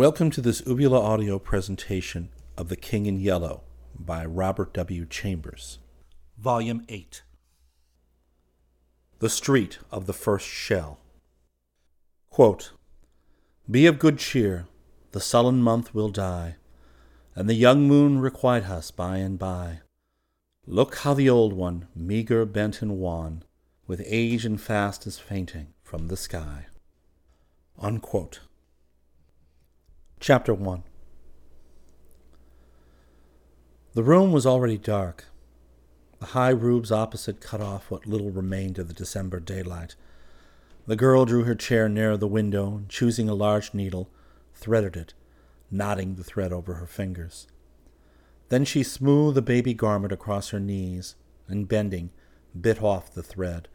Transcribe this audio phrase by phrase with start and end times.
[0.00, 3.64] Welcome to this Ubula audio presentation of The King in Yellow
[3.94, 5.04] by Robert W.
[5.04, 5.78] Chambers.
[6.38, 7.22] Volume 8
[9.18, 11.00] The Street of the First Shell.
[12.30, 12.72] Quote,
[13.70, 14.66] Be of good cheer,
[15.12, 16.56] the sullen month will die,
[17.34, 19.80] and the young moon requite us by and by.
[20.66, 23.42] Look how the old one, meagre, bent, and wan,
[23.86, 26.68] with age and fast is fainting from the sky.
[27.78, 28.40] Unquote.
[30.22, 30.82] Chapter 1
[33.94, 35.24] The room was already dark.
[36.18, 39.94] The high roofs opposite cut off what little remained of the December daylight.
[40.86, 44.10] The girl drew her chair nearer the window and, choosing a large needle,
[44.52, 45.14] threaded it,
[45.70, 47.46] knotting the thread over her fingers.
[48.50, 51.16] Then she smoothed the baby garment across her knees,
[51.48, 52.10] and bending,
[52.60, 53.68] bit off the thread,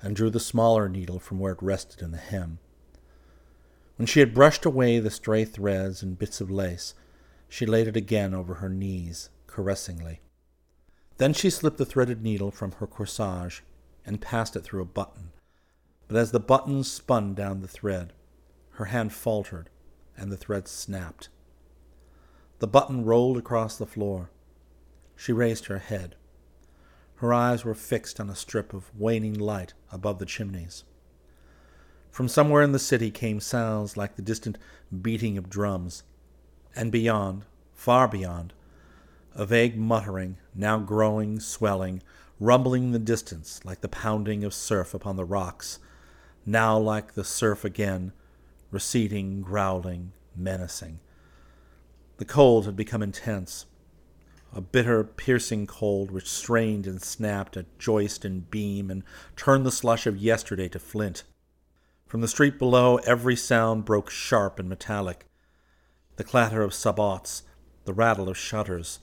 [0.00, 2.58] and drew the smaller needle from where it rested in the hem.
[4.00, 6.94] When she had brushed away the stray threads and bits of lace,
[7.50, 10.22] she laid it again over her knees, caressingly.
[11.18, 13.60] Then she slipped the threaded needle from her corsage
[14.06, 15.32] and passed it through a button.
[16.08, 18.14] But as the button spun down the thread,
[18.70, 19.68] her hand faltered
[20.16, 21.28] and the thread snapped.
[22.60, 24.30] The button rolled across the floor.
[25.14, 26.16] She raised her head.
[27.16, 30.84] Her eyes were fixed on a strip of waning light above the chimneys.
[32.10, 34.58] From somewhere in the city came sounds like the distant
[35.00, 36.02] beating of drums,
[36.74, 38.52] and beyond, far beyond,
[39.34, 42.02] a vague muttering, now growing, swelling,
[42.40, 45.78] rumbling in the distance like the pounding of surf upon the rocks,
[46.44, 48.12] now like the surf again,
[48.70, 50.98] receding, growling, menacing.
[52.16, 53.66] The cold had become intense,
[54.52, 59.04] a bitter, piercing cold which strained and snapped at joist and beam and
[59.36, 61.22] turned the slush of yesterday to flint.
[62.10, 65.26] From the street below, every sound broke sharp and metallic
[66.16, 67.44] the clatter of sabots,
[67.84, 68.98] the rattle of shutters,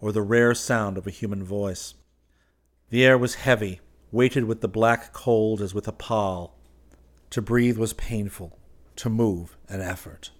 [0.00, 1.94] or the rare sound of a human voice.
[2.90, 3.80] The air was heavy,
[4.10, 6.58] weighted with the black cold as with a pall.
[7.30, 8.58] To breathe was painful,
[8.96, 10.32] to move an effort.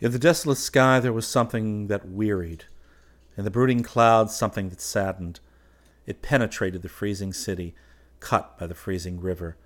[0.00, 2.64] In the desolate sky there was something that wearied,
[3.36, 5.38] in the brooding clouds something that saddened.
[6.06, 7.76] It penetrated the freezing city,
[8.18, 9.56] cut by the freezing river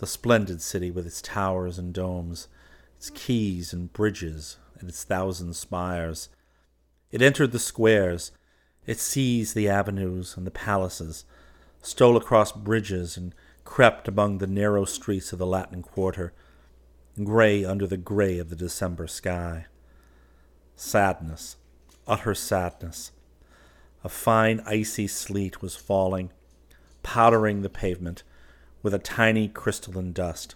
[0.00, 2.48] the splendid city with its towers and domes,
[2.96, 6.30] its quays and bridges, and its thousand spires.
[7.10, 8.32] It entered the squares,
[8.86, 11.26] it seized the avenues and the palaces,
[11.82, 13.34] stole across bridges, and
[13.64, 16.32] crept among the narrow streets of the Latin Quarter,
[17.22, 19.66] gray under the gray of the December sky.
[20.76, 21.56] Sadness,
[22.06, 23.12] utter sadness.
[24.02, 26.32] A fine icy sleet was falling,
[27.02, 28.22] powdering the pavement,
[28.82, 30.54] with a tiny crystalline dust.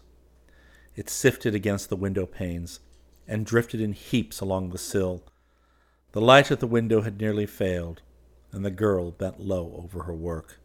[0.96, 2.80] It sifted against the window panes
[3.26, 5.24] and drifted in heaps along the sill.
[6.12, 8.02] The light at the window had nearly failed,
[8.52, 10.60] and the girl bent low over her work.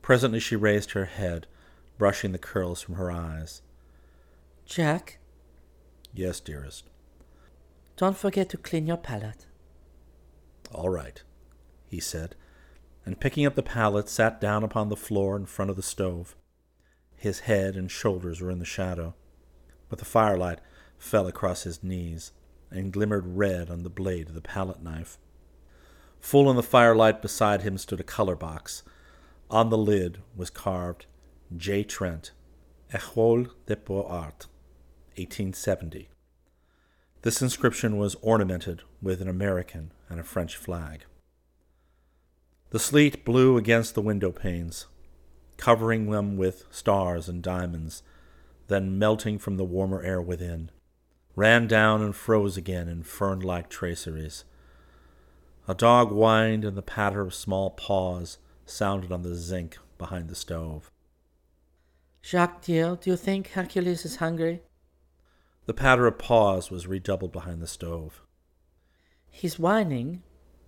[0.00, 1.46] Presently she raised her head,
[1.98, 3.62] brushing the curls from her eyes.
[4.66, 5.18] Jack?
[6.12, 6.88] Yes, dearest.
[7.96, 9.46] Don't forget to clean your palette.
[10.72, 11.22] All right,
[11.88, 12.34] he said,
[13.04, 16.34] and picking up the palette, sat down upon the floor in front of the stove.
[17.22, 19.14] His head and shoulders were in the shadow,
[19.88, 20.58] but the firelight
[20.98, 22.32] fell across his knees
[22.68, 25.18] and glimmered red on the blade of the palette knife.
[26.18, 28.82] Full in the firelight beside him stood a color box.
[29.52, 31.06] On the lid was carved
[31.56, 31.84] J.
[31.84, 32.32] Trent,
[32.92, 34.48] École des Beaux-Arts,
[35.14, 36.08] 1870.
[37.20, 41.04] This inscription was ornamented with an American and a French flag.
[42.70, 44.86] The sleet blew against the window panes,
[45.62, 48.02] covering them with stars and diamonds,
[48.66, 50.68] then melting from the warmer air within,
[51.36, 54.44] ran down and froze again in fern like traceries.
[55.68, 60.34] A dog whined, and the patter of small paws sounded on the zinc behind the
[60.34, 60.90] stove.
[62.24, 64.62] Jacques, dear, do you think Hercules is hungry?
[65.66, 68.20] The patter of paws was redoubled behind the stove.
[69.30, 70.24] He's whining.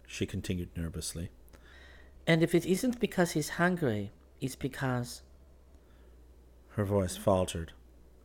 [0.06, 1.31] She continued nervously.
[2.29, 4.12] And if it isn't because he's hungry,
[4.44, 5.23] is because.
[6.70, 7.73] Her voice faltered.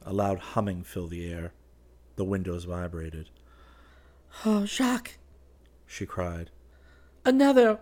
[0.01, 1.53] A loud humming filled the air.
[2.15, 3.29] The windows vibrated.
[4.45, 5.17] Oh, Jacques!
[5.85, 6.51] she cried.
[7.25, 7.79] Another!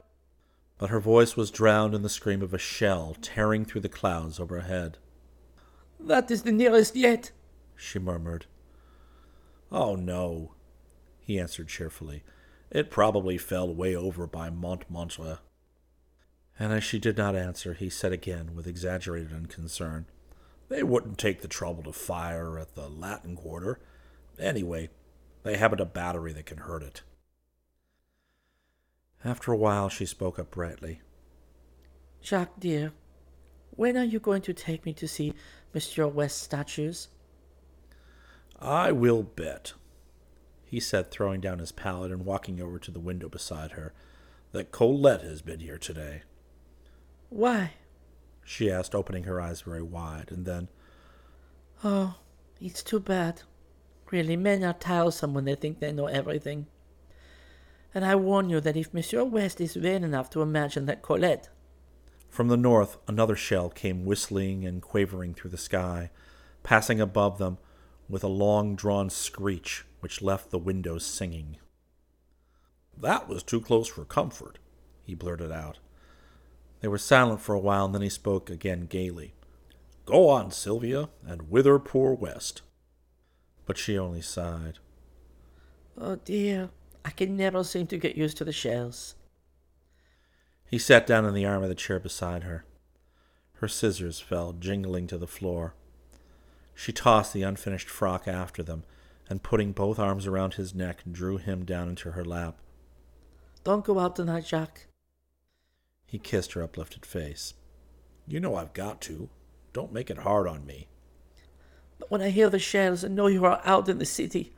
[0.77, 4.39] But her voice was drowned in the scream of a shell tearing through the clouds
[4.39, 4.97] overhead.
[5.99, 7.31] That is the nearest yet,
[7.75, 8.45] she murmured.
[9.71, 10.53] Oh, no,
[11.19, 12.23] he answered cheerfully.
[12.69, 15.39] It probably fell way over by Montmartre.
[16.59, 20.05] And as she did not answer, he said again with exaggerated unconcern,
[20.69, 23.79] They wouldn't take the trouble to fire at the Latin Quarter.
[24.39, 24.89] Anyway,
[25.43, 27.03] they haven't a battery that can hurt it.
[29.23, 31.01] After a while, she spoke up brightly.
[32.23, 32.91] Jacques, dear,
[33.71, 35.33] when are you going to take me to see
[35.73, 37.09] Monsieur West's statues?
[38.59, 39.73] I will bet,
[40.65, 43.93] he said, throwing down his palette and walking over to the window beside her,
[44.51, 46.23] that Colette has been here today.
[47.29, 47.73] Why?
[48.43, 50.69] she asked, opening her eyes very wide, and then,
[51.83, 52.15] Oh,
[52.61, 53.41] it's too bad.
[54.09, 56.67] Really, men are tiresome when they think they know everything.
[57.93, 61.49] And I warn you that if Monsieur West is vain enough to imagine that Colette.
[62.29, 66.09] From the north, another shell came whistling and quavering through the sky,
[66.63, 67.57] passing above them
[68.07, 71.57] with a long drawn screech which left the windows singing.
[72.95, 74.59] That was too close for comfort,
[75.03, 75.79] he blurted out.
[76.81, 79.33] They were silent for a while, and then he spoke again gaily.
[80.05, 82.61] Go on, Sylvia, and wither poor West.
[83.65, 84.79] But she only sighed.
[85.99, 86.69] Oh dear,
[87.03, 89.15] I can never seem to get used to the shells.
[90.69, 92.65] He sat down in the arm of the chair beside her.
[93.55, 95.73] Her scissors fell jingling to the floor.
[96.75, 98.83] She tossed the unfinished frock after them,
[99.29, 102.57] and putting both arms around his neck, drew him down into her lap.
[103.63, 104.87] Don't go out tonight, Jacques.
[106.07, 107.53] He kissed her uplifted face.
[108.25, 109.29] You know I've got to.
[109.73, 110.87] Don't make it hard on me.
[111.99, 114.53] But when I hear the shells and know you are out in the city.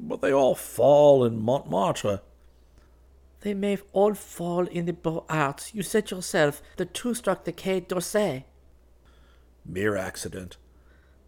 [0.00, 2.22] But they all fall in Montmartre.
[3.40, 5.74] They may all fall in the Beaux Arts.
[5.74, 8.44] You said yourself the two struck the Quai d'Orsay.
[9.64, 10.56] Mere accident.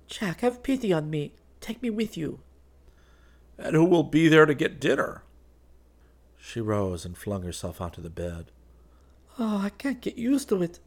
[0.07, 1.35] Jack, have pity on me.
[1.61, 2.41] Take me with you.
[3.59, 5.23] And who will be there to get dinner?
[6.39, 8.51] She rose and flung herself onto the bed.
[9.43, 10.81] Oh, I can't get used to it.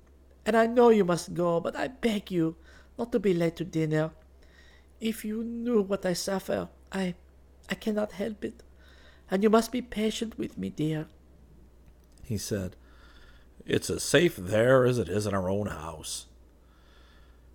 [0.45, 2.55] And I know you must go, but I beg you
[2.99, 4.11] not to be late to dinner.
[5.01, 7.15] If you knew what I suffer, I
[7.67, 8.61] I cannot help it.
[9.31, 11.07] And you must be patient with me, dear.
[12.23, 12.75] He said,
[13.65, 16.27] It's as safe there as it is in our own house.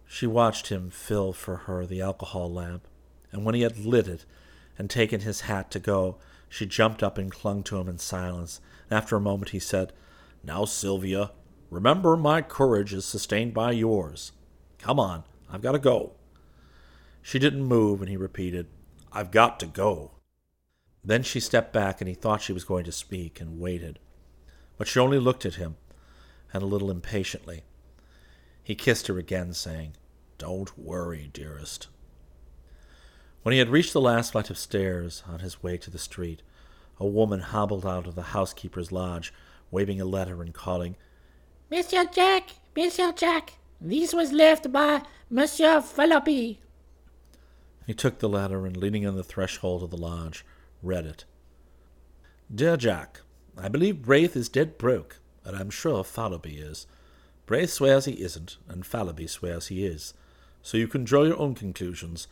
[0.04, 2.88] She watched him fill for her the alcohol lamp,
[3.30, 4.24] and when he had lit it
[4.76, 6.16] and taken his hat to go,
[6.48, 8.60] she jumped up and clung to him in silence.
[8.90, 9.92] And after a moment he said,
[10.42, 11.32] Now, Sylvia,
[11.70, 14.32] remember my courage is sustained by yours.
[14.78, 16.12] Come on, I've got to go.
[17.22, 18.66] She didn't move, and he repeated,
[19.12, 20.12] I've got to go.
[21.04, 23.98] Then she stepped back, and he thought she was going to speak, and waited.
[24.76, 25.76] But she only looked at him,
[26.52, 27.64] and a little impatiently.
[28.62, 29.94] He kissed her again, saying,
[30.38, 31.88] Don't worry, dearest.
[33.42, 36.42] When he had reached the last flight of stairs on his way to the street,
[36.98, 39.32] a woman hobbled out of the housekeeper's lodge,
[39.70, 40.96] waving a letter and calling,
[41.70, 46.58] Monsieur Jack, Monsieur Jack, this was left by Monsieur Fallowby.
[47.86, 50.44] He took the letter and, leaning on the threshold of the lodge,
[50.82, 51.24] read it.
[52.54, 53.20] Dear Jack,
[53.56, 56.86] I believe Braith is dead broke, and I'm sure Fallowby is.
[57.46, 60.14] Braith swears he isn't, and Fallowby swears he is.
[60.62, 62.28] So you can draw your own conclusions.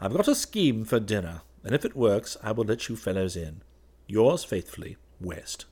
[0.00, 3.36] I've got a scheme for dinner, and if it works, I will let you fellows
[3.36, 3.62] in.
[4.06, 5.66] Yours faithfully, West.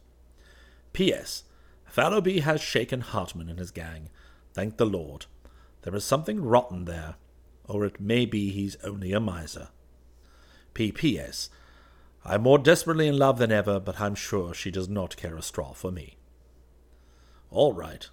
[0.92, 1.44] P.S.
[1.86, 4.10] Fallowby has shaken Hartman and his gang.
[4.52, 5.26] Thank the Lord.
[5.82, 7.16] There is something rotten there,
[7.66, 9.68] or it may be he's only a miser.
[10.74, 11.50] P.P.S.
[12.24, 15.42] I'm more desperately in love than ever, but I'm sure she does not care a
[15.42, 16.16] straw for me.
[17.50, 18.08] All right,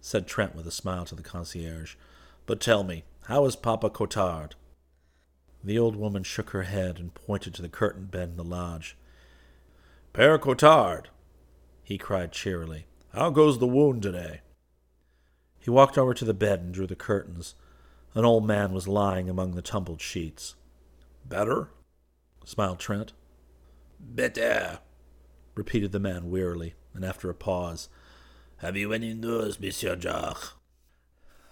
[0.00, 1.94] said Trent with a smile to the concierge.
[2.46, 4.52] But tell me, how is Papa Cottard?
[5.62, 8.98] The old woman shook her head and pointed to the curtained bed in the lodge.
[10.12, 11.06] Pere Cottard,
[11.84, 14.40] he cried cheerily, how goes the wound today?
[15.60, 17.54] He walked over to the bed and drew the curtains.
[18.14, 20.56] An old man was lying among the tumbled sheets.
[21.24, 21.68] Better?
[22.44, 23.12] smiled Trent.
[24.00, 24.80] Better,
[25.54, 27.88] repeated the man wearily, and after a pause,
[28.58, 30.54] Have you any news, Monsieur Jacques?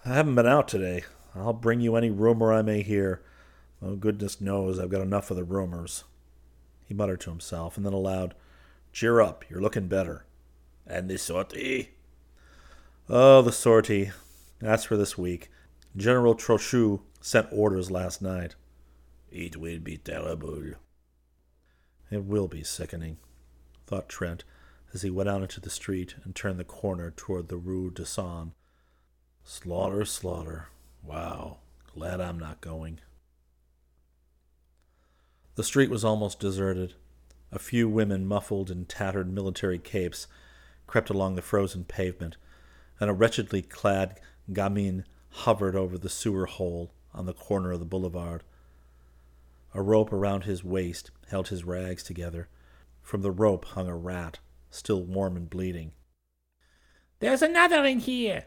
[0.05, 1.03] I haven't been out today.
[1.33, 3.21] I'll bring you any rumor I may hear.
[3.81, 6.03] Oh, goodness knows I've got enough of the rumors.
[6.85, 8.35] He muttered to himself, and then aloud,
[8.93, 10.25] Cheer up, you're looking better.
[10.85, 11.89] And the sortie?
[13.09, 14.11] Oh, the sortie.
[14.59, 15.49] That's for this week.
[15.97, 18.55] General Trochu sent orders last night.
[19.31, 20.75] It will be terrible.
[22.11, 23.17] It will be sickening,
[23.87, 24.43] thought Trent
[24.93, 28.05] as he went out into the street and turned the corner toward the Rue de
[28.05, 28.51] Seine.
[29.43, 30.67] Slaughter, slaughter.
[31.01, 31.57] Wow.
[31.95, 32.99] Glad I'm not going.
[35.55, 36.93] The street was almost deserted.
[37.53, 40.25] A few women, muffled in tattered military capes,
[40.87, 42.35] crept along the frozen pavement,
[42.99, 44.19] and a wretchedly clad
[44.51, 48.41] gamine hovered over the sewer hole on the corner of the boulevard.
[49.75, 52.49] A rope around his waist held his rags together.
[53.03, 54.39] From the rope hung a rat,
[54.71, 55.91] still warm and bleeding.
[57.19, 58.45] There's another in here.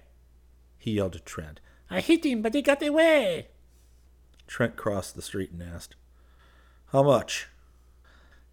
[0.78, 1.60] He yelled to Trent.
[1.88, 3.50] I hit him, but he got away.
[4.48, 5.94] Trent crossed the street and asked,
[6.86, 7.48] How much?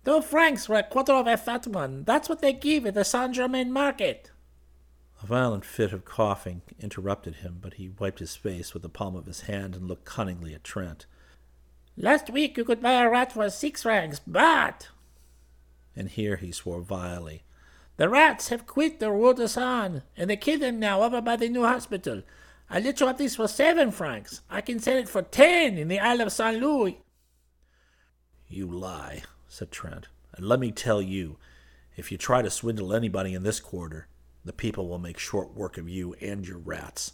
[0.05, 2.03] Two francs for a quarter of a fat one.
[2.03, 4.31] That's what they give at the Saint Germain market.
[5.22, 9.15] A violent fit of coughing interrupted him, but he wiped his face with the palm
[9.15, 11.05] of his hand and looked cunningly at Trent.
[11.95, 14.89] Last week you could buy a rat for six francs, but.
[15.95, 17.43] And here he swore vilely.
[17.95, 21.38] The rats have quit the Rue de Seine, and they kill them now over by
[21.38, 22.24] the new hospital.
[22.69, 24.41] I let you have this for seven francs.
[24.50, 27.00] I can sell it for ten in the Isle of Saint Louis.
[28.48, 29.22] You lie,
[29.53, 30.07] said Trent.
[30.36, 31.38] And let me tell you,
[31.95, 34.07] if you try to swindle anybody in this quarter,
[34.43, 37.13] the people will make short work of you and your rats.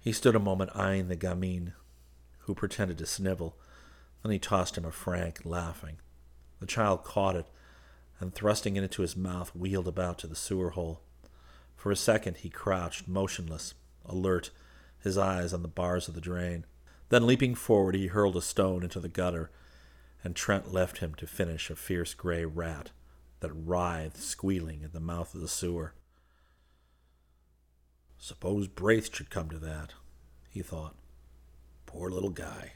[0.00, 1.74] He stood a moment eyeing the gamine,
[2.40, 3.58] who pretended to snivel.
[4.22, 5.98] Then he tossed him a franc, laughing.
[6.58, 7.46] The child caught it,
[8.18, 11.02] and thrusting it into his mouth, wheeled about to the sewer hole.
[11.76, 13.74] For a second he crouched, motionless,
[14.06, 14.50] alert,
[15.02, 16.64] his eyes on the bars of the drain.
[17.10, 19.50] Then, leaping forward, he hurled a stone into the gutter,
[20.22, 22.90] and Trent left him to finish a fierce gray rat
[23.40, 25.94] that writhed squealing in the mouth of the sewer.
[28.18, 29.94] Suppose Braith should come to that,
[30.50, 30.94] he thought.
[31.86, 32.72] Poor little guy.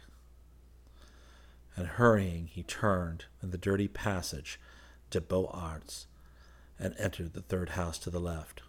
[1.77, 4.59] And hurrying, he turned in the dirty passage
[5.11, 6.07] to Beaux Arts
[6.79, 8.63] and entered the third house to the left.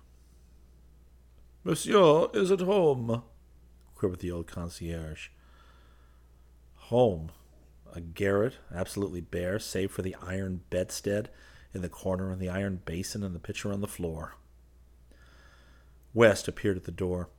[1.64, 3.24] Monsieur is at home,
[3.96, 5.30] quivered the old concierge.
[6.76, 7.32] Home.
[7.96, 11.30] A garret, absolutely bare, save for the iron bedstead
[11.74, 14.36] in the corner and the iron basin and the pitcher on the floor.
[16.14, 17.30] West appeared at the door,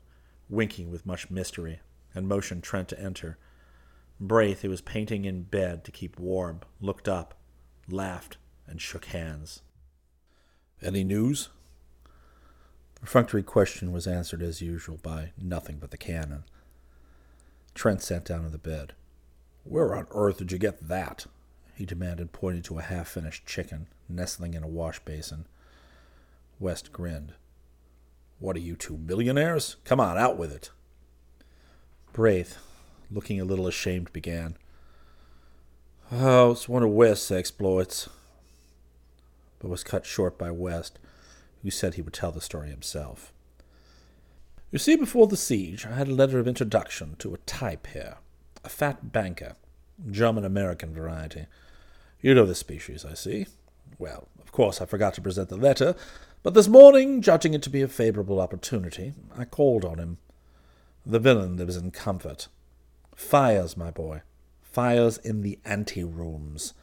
[0.48, 1.80] winking with much mystery,
[2.14, 3.36] and motioned Trent to enter.
[4.18, 7.34] Braith, who was painting in bed to keep warm, looked up,
[7.86, 9.60] laughed, and shook hands.
[10.80, 11.50] Any news?
[12.94, 16.44] The perfunctory question was answered as usual by nothing but the cannon.
[17.75, 18.94] Trent sat down on the bed.
[19.68, 21.26] Where on earth did you get that?
[21.75, 25.46] he demanded, pointing to a half finished chicken nestling in a wash basin.
[26.58, 27.35] West grinned.
[28.38, 29.76] What are you two millionaires?
[29.85, 30.70] Come on, out with it.
[32.12, 32.58] Braith,
[33.11, 34.56] looking a little ashamed, began.
[36.11, 38.08] Oh, it's one of West's exploits,
[39.58, 40.99] but was cut short by West,
[41.62, 43.32] who said he would tell the story himself.
[44.70, 48.16] You see, before the siege, I had a letter of introduction to a type here,
[48.66, 49.54] a fat banker,
[50.11, 51.46] German American variety.
[52.20, 53.46] You know the species, I see.
[53.96, 55.94] Well, of course, I forgot to present the letter,
[56.42, 60.18] but this morning, judging it to be a favorable opportunity, I called on him.
[61.04, 62.49] The villain lives in comfort.
[63.14, 64.23] Fires, my boy.
[64.62, 66.75] Fires in the ante-rooms.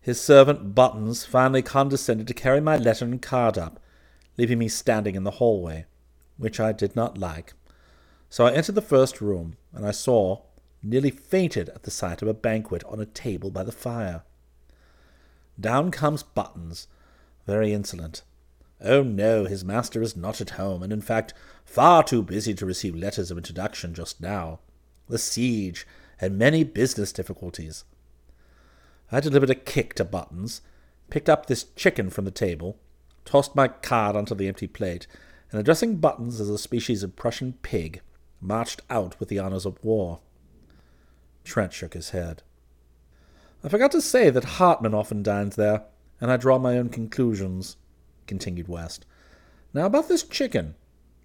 [0.00, 3.78] His servant Buttons finally condescended to carry my letter and card up,
[4.38, 5.84] leaving me standing in the hallway,
[6.38, 7.52] which I did not like.
[8.30, 10.40] So I entered the first room, and I saw,
[10.84, 14.22] nearly fainted at the sight of a banquet on a table by the fire.
[15.58, 16.88] Down comes Buttons,
[17.46, 18.22] very insolent.
[18.80, 21.32] Oh no, his master is not at home, and in fact
[21.64, 24.60] far too busy to receive letters of introduction just now.
[25.08, 25.86] The siege,
[26.20, 27.84] and many business difficulties.
[29.10, 30.60] I delivered a kick to Buttons,
[31.10, 32.78] picked up this chicken from the table,
[33.24, 35.06] tossed my card onto the empty plate,
[35.50, 38.00] and addressing Buttons as a species of Prussian pig,
[38.40, 40.20] marched out with the honors of war.
[41.44, 42.42] Trent shook his head.
[43.62, 45.84] I forgot to say that Hartman often dines there,
[46.20, 47.76] and I draw my own conclusions,
[48.26, 49.06] continued West.
[49.72, 50.74] Now about this chicken.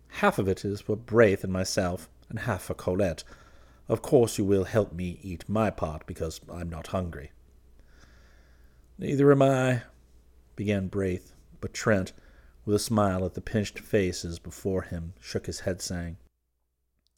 [0.09, 3.23] Half of it is for Braith and myself, and half for Colette.
[3.87, 7.31] Of course you will help me eat my part, because I'm not hungry.
[8.97, 9.83] Neither am I,
[10.55, 12.13] began Braith, but Trent,
[12.65, 16.17] with a smile at the pinched faces before him, shook his head, saying,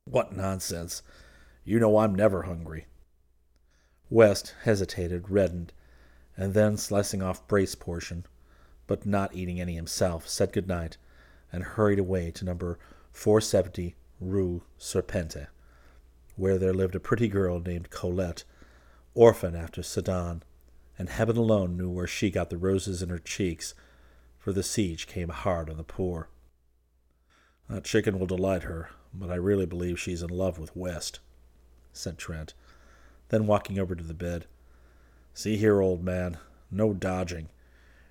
[0.06, 1.02] What nonsense!
[1.64, 2.88] You know I'm never hungry.
[4.10, 5.74] West hesitated, reddened,
[6.36, 8.26] and then, slicing off Braith's portion,
[8.88, 10.98] but not eating any himself, said good night
[11.52, 12.80] and hurried away to number
[13.12, 15.48] 470 Rue Serpente,
[16.36, 18.44] where there lived a pretty girl named Colette,
[19.14, 20.44] orphan after Sedan,
[20.98, 23.74] and heaven alone knew where she got the roses in her cheeks,
[24.38, 26.30] for the siege came hard on the poor.
[27.70, 31.20] That chicken will delight her, but I really believe she's in love with West,
[31.94, 32.54] said Trent
[33.32, 34.46] then walking over to the bed.
[35.34, 36.38] See here, old man,
[36.70, 37.48] no dodging.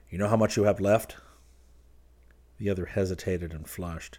[0.08, 1.16] You know how much you have left?
[2.58, 4.18] The other hesitated and flushed.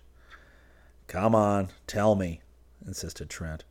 [1.07, 2.41] Come on, tell me,
[2.85, 3.65] insisted Trent.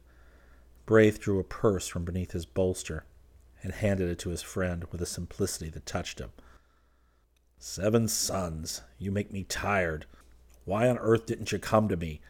[0.86, 3.04] Braith drew a purse from beneath his bolster
[3.62, 6.30] and handed it to his friend with a simplicity that touched him.
[7.58, 10.06] Seven sous, you make me tired.
[10.64, 12.20] Why on earth didn't you come to me?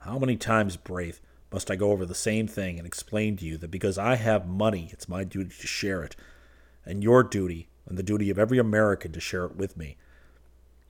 [0.00, 1.20] How many times, Braith,
[1.52, 4.48] must I go over the same thing and explain to you that because I have
[4.48, 6.16] money, it's my duty to share it,
[6.84, 9.96] and your duty, and the duty of every American to share it with me?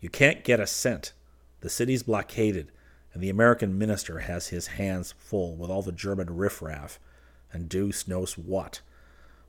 [0.00, 1.12] You can't get a cent.
[1.60, 2.72] The city's blockaded,
[3.12, 6.98] and the American minister has his hands full with all the German riffraff,
[7.52, 8.80] and deuce knows what.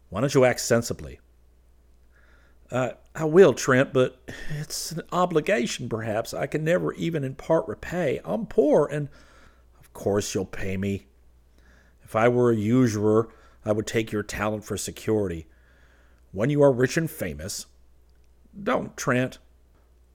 [0.09, 1.19] Why don't you act sensibly?
[2.69, 4.21] Uh, I will, Trent, but
[4.59, 6.33] it's an obligation, perhaps.
[6.33, 8.19] I can never even in part repay.
[8.25, 9.09] I'm poor, and
[9.97, 11.07] course you'll pay me.
[12.03, 13.29] If I were a usurer,
[13.65, 15.47] I would take your talent for security.
[16.31, 17.65] When you are rich and famous,
[18.61, 19.39] don't, Trent.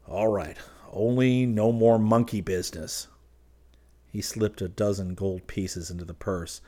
[0.07, 0.57] All right,
[0.93, 3.09] only no more monkey business.
[4.11, 6.61] He slipped a dozen gold pieces into the purse,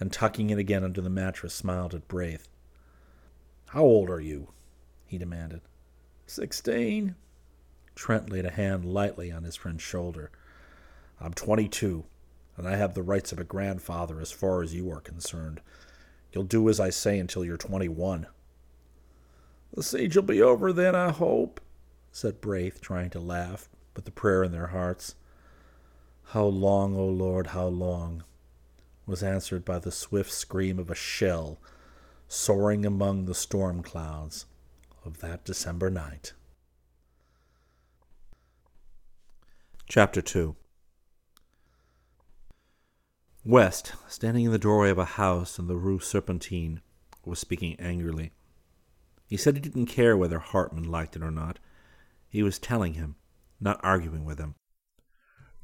[0.00, 2.48] and tucking it again under the mattress, smiled at Braith.
[3.68, 4.48] How old are you?
[5.06, 5.60] he demanded.
[6.26, 7.14] Sixteen.
[7.94, 10.30] Trent laid a hand lightly on his friend's shoulder.
[11.20, 12.04] I'm twenty two,
[12.58, 15.60] and I have the rights of a grandfather as far as you are concerned.
[16.32, 18.26] You'll do as I say until you're twenty one.
[19.72, 21.60] The siege will be over then, I hope,
[22.10, 25.14] said Braith, trying to laugh, but the prayer in their hearts.
[26.32, 28.24] How long, O Lord, how long?
[29.06, 31.58] was answered by the swift scream of a shell
[32.28, 34.44] soaring among the storm clouds
[35.04, 36.34] of that December night.
[39.88, 40.54] Chapter 2
[43.48, 46.82] West, standing in the doorway of a house in the Rue Serpentine,
[47.24, 48.30] was speaking angrily.
[49.26, 51.58] He said he didn't care whether Hartman liked it or not.
[52.28, 53.16] He was telling him,
[53.58, 54.56] not arguing with him.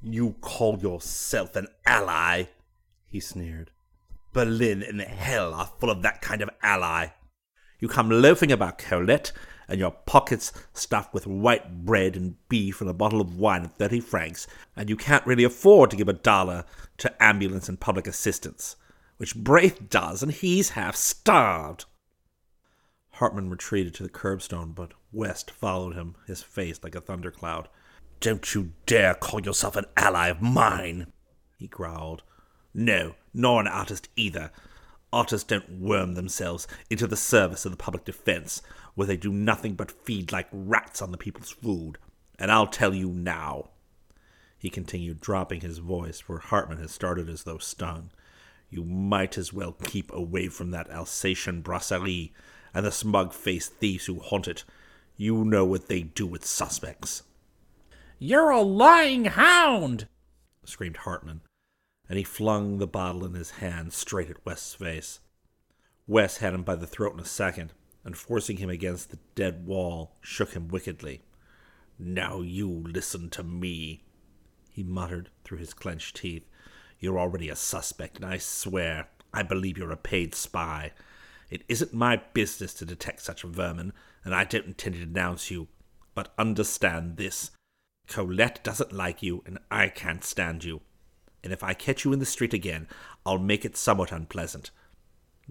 [0.01, 2.45] You call yourself an ally?
[3.07, 3.71] he sneered.
[4.33, 7.09] Berlin and hell are full of that kind of ally.
[7.81, 9.31] You come loafing about Colette,
[9.69, 13.79] and your pockets stuffed with white bread and beef and a bottle of wine at
[13.79, 14.47] thirty francs,
[14.77, 16.65] and you can't really afford to give a dollar
[16.99, 18.77] to ambulance and public assistance,
[19.17, 21.85] which Braith does, and he's half starved.
[23.13, 27.69] Hartman retreated to the curbstone, but West followed him, his face like a thundercloud.
[28.19, 31.13] Don't you dare call yourself an ally of mine,
[31.57, 32.23] he growled.
[32.75, 34.51] No, nor an artist either.
[35.15, 38.63] Artists don't worm themselves into the service of the public defense,
[38.97, 41.99] where they do nothing but feed like rats on the people's food.
[42.37, 43.71] And I'll tell you now,
[44.59, 48.11] he continued, dropping his voice, for Hartman had started as though stung.
[48.71, 52.33] You might as well keep away from that Alsatian brasserie
[52.75, 54.65] and the smug faced thieves who haunt it.
[55.17, 57.23] You know what they do with suspects.
[58.19, 60.09] You're a lying hound!
[60.65, 61.43] screamed Hartman
[62.09, 65.21] and he flung the bottle in his hand straight at West's face.
[66.07, 67.73] West had him by the throat in a second,
[68.05, 71.23] and forcing him against the dead wall, shook him wickedly.
[71.99, 74.05] Now you listen to me,
[74.71, 76.47] he muttered through his clenched teeth.
[76.99, 80.93] You're already a suspect, and I swear I believe you're a paid spy.
[81.49, 83.93] It isn't my business to detect such vermin,
[84.25, 85.69] and I don't intend to denounce you.
[86.15, 87.51] But understand this
[88.07, 90.83] Colette doesn't like you, and I can't stand you
[91.45, 92.89] and if I catch you in the street again,
[93.25, 94.71] I'll make it somewhat unpleasant.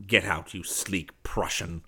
[0.06, 1.84] Get out, you sleek Prussian.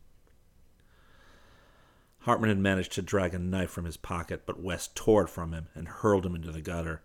[2.20, 5.54] Hartman had managed to drag a knife from his pocket, but West tore it from
[5.54, 7.02] him and hurled him into the gutter.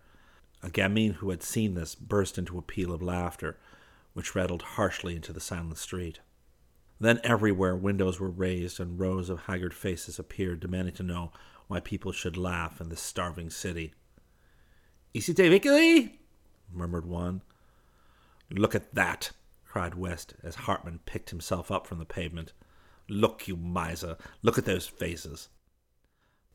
[0.63, 3.57] A gamine who had seen this burst into a peal of laughter,
[4.13, 6.19] which rattled harshly into the silent street.
[6.99, 11.31] Then everywhere windows were raised and rows of haggard faces appeared, demanding to know
[11.67, 13.93] why people should laugh in this starving city.
[15.13, 16.20] Is it a victory?
[16.73, 17.41] Murmured one.
[18.49, 19.31] Look at that,
[19.65, 22.53] cried West as Hartman picked himself up from the pavement.
[23.07, 25.49] Look, you miser, look at those faces.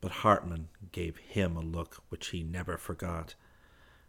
[0.00, 3.35] But Hartman gave him a look which he never forgot,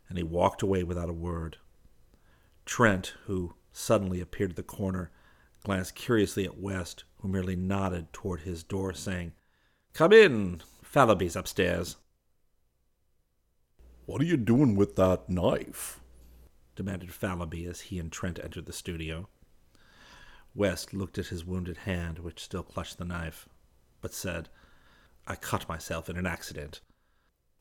[0.10, 1.58] and he walked away without a word.
[2.66, 5.12] Trent, who suddenly appeared at the corner,
[5.64, 9.34] glanced curiously at West, who merely nodded toward his door, saying,
[9.94, 10.62] Come in.
[10.84, 11.98] Fallowby's upstairs.
[14.08, 16.00] What are you doing with that knife?
[16.78, 19.28] demanded Fallowby as he and Trent entered the studio.
[20.56, 23.50] West looked at his wounded hand, which still clutched the knife,
[24.00, 24.48] but said,
[25.28, 26.80] I cut myself in an accident.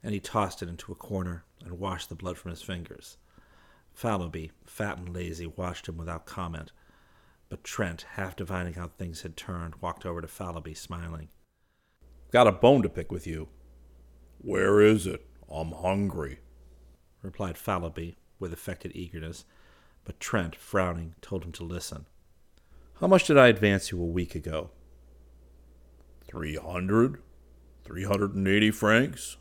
[0.04, 3.16] And he tossed it into a corner and washed the blood from his fingers.
[3.92, 6.70] Fallowby, fat and lazy, watched him without comment,
[7.48, 11.26] but Trent, half divining how things had turned, walked over to Fallowby, smiling.
[12.30, 13.48] Got a bone to pick with you.
[14.38, 15.26] Where is it?
[15.50, 16.40] I'm hungry,
[17.22, 19.44] replied Fallowby with affected eagerness,
[20.04, 22.06] but Trent, frowning, told him to listen.
[23.00, 24.70] How much did I advance you a week ago?
[26.26, 27.22] Three hundred?
[27.84, 29.36] Three hundred and eighty francs?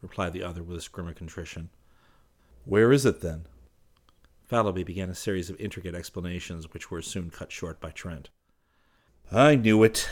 [0.00, 1.70] replied the other with a scream of contrition.
[2.64, 3.46] Where is it then?
[4.44, 8.30] Fallowby began a series of intricate explanations, which were soon cut short by Trent.
[9.32, 10.08] I knew it.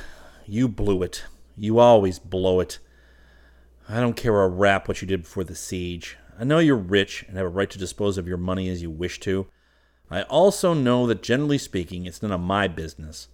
[0.46, 1.24] You blew it.
[1.56, 2.80] You always blow it.
[3.88, 6.16] I don't care a rap what you did before the siege.
[6.38, 8.90] I know you're rich and have a right to dispose of your money as you
[8.90, 9.46] wish to.
[10.10, 13.28] I also know that generally speaking, it's none of my business.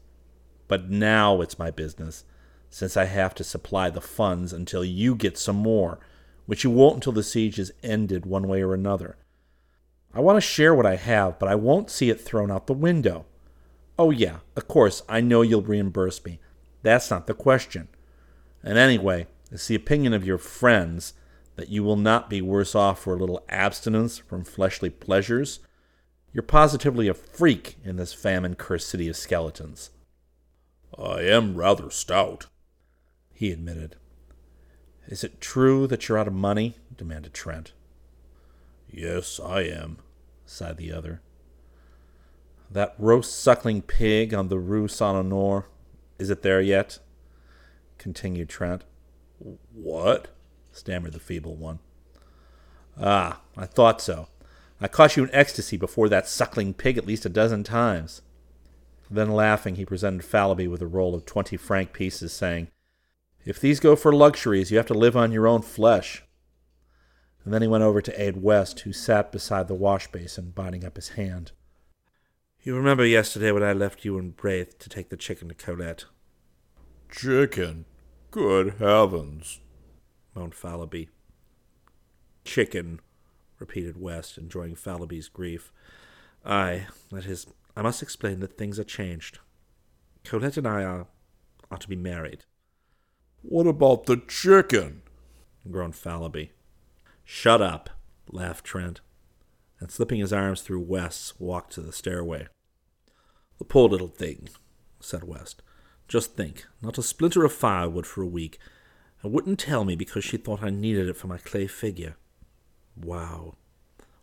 [0.66, 2.24] But now it's my business,
[2.68, 6.00] since I have to supply the funds until you get some more,
[6.46, 9.16] which you won't until the siege is ended one way or another.
[10.12, 12.72] I want to share what I have, but I won't see it thrown out the
[12.72, 13.24] window.
[13.96, 16.40] Oh, yeah, of course, I know you'll reimburse me.
[16.82, 17.88] That's not the question.
[18.64, 21.14] And anyway, it's the opinion of your friends
[21.56, 25.60] that you will not be worse off for a little abstinence from fleshly pleasures.
[26.32, 29.90] You're positively a freak in this famine cursed city of skeletons.
[30.96, 32.46] I am rather stout,
[33.32, 33.96] he admitted.
[35.08, 36.76] Is it true that you're out of money?
[36.96, 37.72] demanded Trent.
[38.88, 39.98] Yes, I am,
[40.46, 41.20] sighed the other.
[42.70, 45.66] That roast suckling pig on the Rue Saint Honore,
[46.18, 47.00] is it there yet?
[47.98, 48.84] continued Trent.
[49.72, 50.28] What?
[50.72, 51.80] stammered the feeble one.
[53.00, 54.28] Ah, I thought so.
[54.80, 58.22] I caught you in ecstasy before that suckling pig at least a dozen times.
[59.10, 62.68] Then, laughing, he presented Fallowby with a roll of twenty franc pieces, saying,
[63.44, 66.22] If these go for luxuries, you have to live on your own flesh.
[67.44, 70.84] And then he went over to Aid West, who sat beside the wash basin, biting
[70.84, 71.52] up his hand.
[72.62, 76.04] You remember yesterday when I left you and Braith to take the chicken to Colette?
[77.10, 77.86] Chicken?
[78.30, 79.58] Good heavens!
[80.36, 81.08] moaned Fallowby.
[82.44, 83.00] Chicken,
[83.58, 85.72] repeated West, enjoying Fallowby's grief.
[86.44, 89.40] Ay, that is, I must explain that things are changed.
[90.22, 91.06] Colette and I are,
[91.72, 92.44] are to be married.
[93.42, 95.02] What about the chicken?
[95.68, 96.52] groaned Fallowby.
[97.24, 97.90] Shut up,
[98.28, 99.00] laughed Trent,
[99.80, 102.46] and slipping his arms through West's, walked to the stairway.
[103.58, 104.48] The poor little thing,
[105.00, 105.62] said West.
[106.10, 108.58] Just think, not a splinter of firewood for a week,
[109.22, 112.16] and wouldn't tell me because she thought I needed it for my clay figure.
[113.00, 113.54] Wow.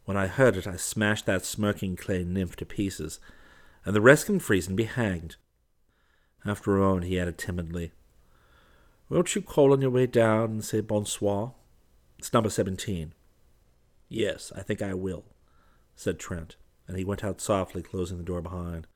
[0.03, 3.21] When I heard it, I smashed that smirking clay nymph to pieces,
[3.85, 5.37] and the rest can freeze and be hanged.
[6.43, 7.93] After a moment, he added timidly,
[9.07, 11.53] Won't you call on your way down and say bonsoir?
[12.19, 13.13] It's number seventeen.
[14.09, 15.23] Yes, I think I will,
[15.95, 18.87] said Trent, and he went out softly, closing the door behind.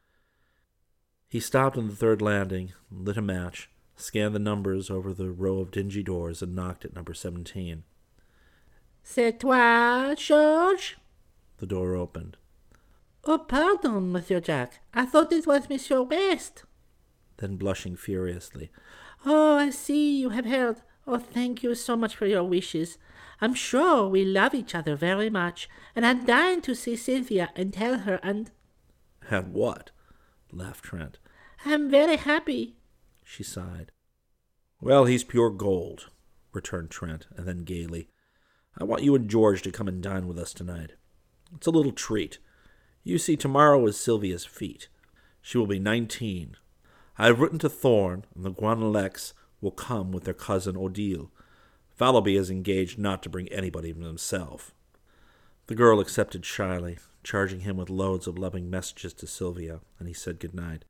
[1.32, 5.60] He stopped on the third landing, lit a match, scanned the numbers over the row
[5.60, 7.84] of dingy doors, and knocked at number seventeen.
[9.02, 10.98] C'est toi, George?
[11.60, 12.36] The door opened.
[13.24, 14.82] Oh, pardon, Monsieur Jack.
[14.94, 16.66] I thought it was Monsieur West.
[17.38, 18.70] Then, blushing furiously,
[19.26, 20.82] Oh, I see you have heard.
[21.08, 22.98] Oh, thank you so much for your wishes.
[23.40, 27.72] I'm sure we love each other very much, and I'm dying to see Cynthia and
[27.72, 28.52] tell her, and
[29.30, 29.92] Have what?
[30.52, 31.20] laughed Trent.
[31.66, 32.76] I'm very happy.
[33.24, 33.92] She sighed.
[34.82, 36.10] Well, he's pure gold,
[36.54, 38.10] returned Trent, and then gaily,
[38.78, 40.94] I want you and George to come and dine with us tonight.
[41.54, 42.40] It's a little treat.
[43.04, 44.88] You see, tomorrow is Sylvia's fete.
[45.42, 46.56] She will be nineteen.
[47.18, 51.32] I have written to Thorne, and the Guernalecs will come with their cousin Odile.
[51.90, 54.74] Fallowby is engaged not to bring anybody but himself.
[55.68, 60.14] The girl accepted shyly, charging him with loads of loving messages to Sylvia, and he
[60.14, 60.86] said good night.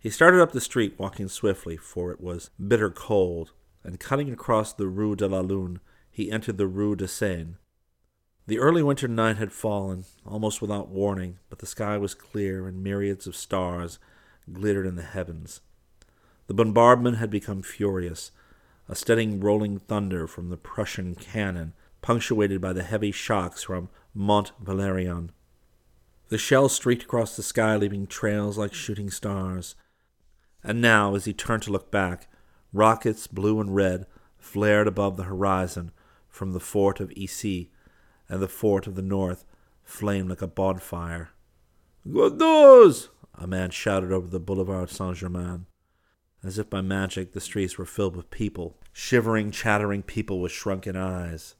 [0.00, 4.72] He started up the street, walking swiftly, for it was bitter cold, and cutting across
[4.72, 5.80] the Rue de la Lune,
[6.10, 7.56] he entered the Rue de Seine.
[8.46, 12.82] The early winter night had fallen, almost without warning, but the sky was clear, and
[12.82, 13.98] myriads of stars
[14.52, 15.60] glittered in the heavens.
[16.46, 18.30] The bombardment had become furious,
[18.88, 24.52] a steady rolling thunder from the Prussian cannon, punctuated by the heavy shocks from Mont
[24.64, 25.30] Valérien.
[26.28, 29.74] The shells streaked across the sky, leaving trails like shooting stars.
[30.62, 32.28] And now, as he turned to look back,
[32.72, 35.92] rockets, blue and red, flared above the horizon
[36.28, 37.70] from the fort of Issy,
[38.28, 39.44] and the fort of the north
[39.82, 41.30] flamed like a bonfire.
[42.10, 43.08] Good news!
[43.34, 45.66] A man shouted over the boulevard Saint Germain.
[46.42, 50.96] As if by magic, the streets were filled with people, shivering, chattering people with shrunken
[50.96, 51.54] eyes.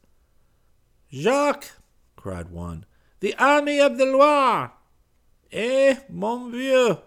[1.12, 1.72] Jacques!
[2.16, 2.84] cried one.
[3.20, 4.72] The army of the Loire!
[5.50, 6.98] Eh, mon vieux,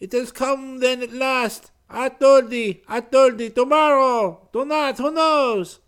[0.00, 1.70] it has come then at last.
[1.88, 5.80] I told thee, I told thee, tomorrow, tonight, who knows?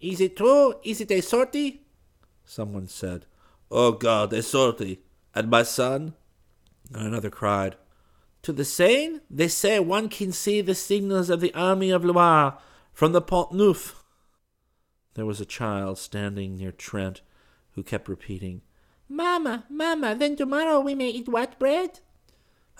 [0.00, 0.74] Is it true?
[0.82, 1.82] Is it a sortie?
[2.44, 3.26] Someone said,
[3.70, 5.00] Oh God, a sortie.
[5.34, 6.14] And my son?
[6.92, 7.76] And another cried,
[8.42, 12.58] To the Seine, they say one can see the signals of the army of Loire
[12.92, 14.02] from the Pont Neuf.
[15.14, 17.20] There was a child standing near Trent
[17.72, 18.62] who kept repeating,
[19.08, 22.00] Mamma, Mamma, then tomorrow we may eat white bread?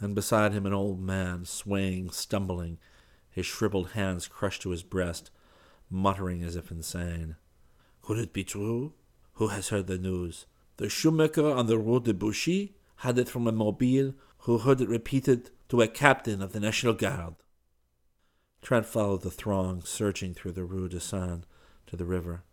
[0.01, 2.79] And beside him an old man, swaying, stumbling,
[3.31, 5.31] his shriveled hands crushed to his breast,
[5.89, 7.37] muttering as if insane.
[8.03, 8.95] Could it be true?
[9.35, 10.47] Who has heard the news?
[10.79, 14.89] The shoemaker on the Rue de Buchy had it from a mobile who heard it
[14.89, 17.35] repeated to a captain of the National Guard.
[18.63, 21.43] Trent followed the throng surging through the Rue de Seine
[21.87, 22.45] to the river.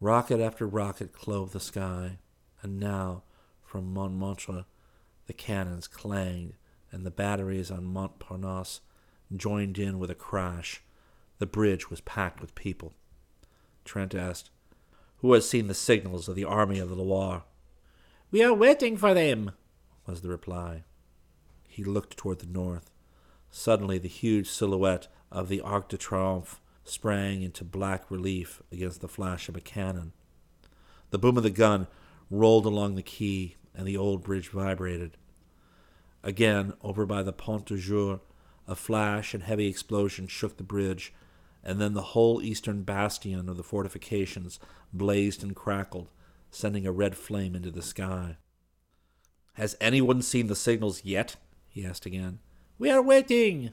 [0.00, 2.18] Rocket after rocket clove the sky,
[2.62, 3.22] and now,
[3.62, 4.64] from Montmartre,
[5.26, 6.54] the cannons clanged,
[6.90, 8.80] and the batteries on Montparnasse
[9.34, 10.82] joined in with a crash.
[11.38, 12.94] The bridge was packed with people.
[13.84, 14.50] Trent asked,
[15.18, 17.44] Who has seen the signals of the Army of the Loire?
[18.30, 19.52] We are waiting for them,
[20.06, 20.84] was the reply.
[21.68, 22.90] He looked toward the north.
[23.50, 29.08] Suddenly, the huge silhouette of the Arc de Triomphe sprang into black relief against the
[29.08, 30.12] flash of a cannon.
[31.10, 31.86] The boom of the gun
[32.30, 35.16] rolled along the quay, and the old bridge vibrated.
[36.22, 38.20] Again, over by the Pont du Jour,
[38.66, 41.12] a flash and heavy explosion shook the bridge,
[41.62, 44.58] and then the whole eastern bastion of the fortifications
[44.92, 46.08] blazed and crackled,
[46.50, 48.36] sending a red flame into the sky.
[49.54, 51.36] Has anyone seen the signals yet?
[51.68, 52.38] he asked again.
[52.78, 53.70] We are waiting,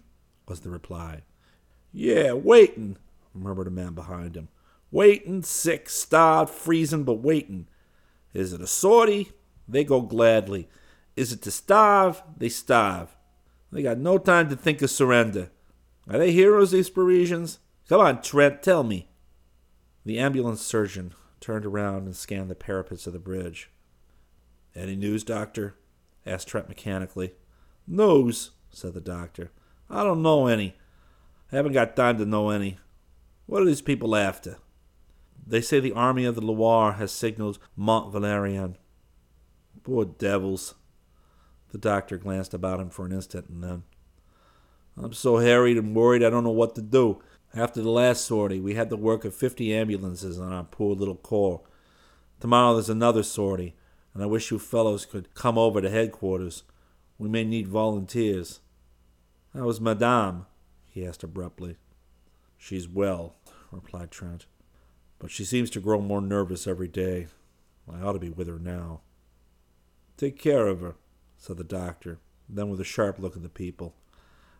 [0.47, 1.21] was the reply.
[1.91, 2.97] Yeah, waitin',
[3.33, 4.49] murmured a man behind him.
[4.91, 7.67] Waitin', sick, starved, freezin', but waitin'.
[8.33, 9.31] Is it a sortie?
[9.67, 10.69] They go gladly.
[11.15, 12.21] Is it to starve?
[12.37, 13.15] They starve.
[13.71, 15.51] They got no time to think of surrender.
[16.09, 17.59] Are they heroes, these Parisians?
[17.87, 19.07] Come on, Trent, tell me.
[20.05, 23.69] The ambulance surgeon turned around and scanned the parapets of the bridge.
[24.75, 25.75] Any news, doctor?
[26.25, 27.33] asked Trent mechanically.
[27.87, 29.51] News, said the doctor.
[29.89, 30.75] I don't know any.
[31.51, 32.77] I haven't got time to know any.
[33.45, 34.57] What are these people after?
[35.45, 38.75] They say the army of the Loire has signaled Mont Valérien.
[39.83, 40.75] Poor devils.
[41.71, 43.83] The doctor glanced about him for an instant and then.
[44.97, 47.21] I'm so harried and worried I don't know what to do.
[47.53, 51.15] After the last sortie, we had the work of 50 ambulances on our poor little
[51.15, 51.61] corps.
[52.39, 53.75] Tomorrow there's another sortie,
[54.13, 56.63] and I wish you fellows could come over to headquarters.
[57.17, 58.61] We may need volunteers.
[59.53, 60.45] How is Madame?
[60.89, 61.77] he asked abruptly.
[62.57, 63.35] She's well,
[63.71, 64.45] replied Trent,
[65.19, 67.27] but she seems to grow more nervous every day.
[67.91, 69.01] I ought to be with her now.
[70.21, 70.97] Take care of her,
[71.35, 73.95] said the doctor, then with a sharp look at the people.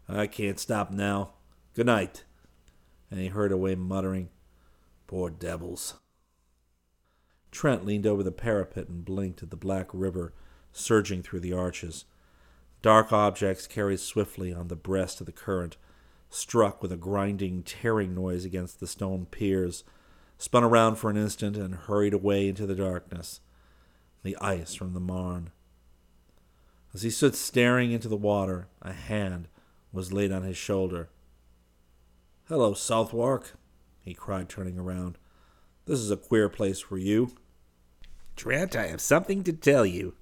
[0.10, 1.34] I can't stop now.
[1.76, 2.24] Good night.
[3.12, 4.30] And he hurried away, muttering,
[5.06, 6.00] Poor devils.
[7.52, 10.34] Trent leaned over the parapet and blinked at the black river
[10.72, 12.06] surging through the arches.
[12.82, 15.78] Dark objects carried swiftly on the breast of the current,
[16.32, 19.84] struck with a grinding, tearing noise against the stone piers,
[20.40, 23.42] spun around for an instant, and hurried away into the darkness.
[24.24, 25.52] The ice from the Marne.
[26.94, 29.48] As he stood staring into the water, a hand
[29.92, 31.10] was laid on his shoulder.
[32.48, 33.54] Hello, Southwark,
[34.02, 35.18] he cried, turning around.
[35.86, 37.32] This is a queer place for you.
[38.36, 40.16] Trent, I have something to tell you.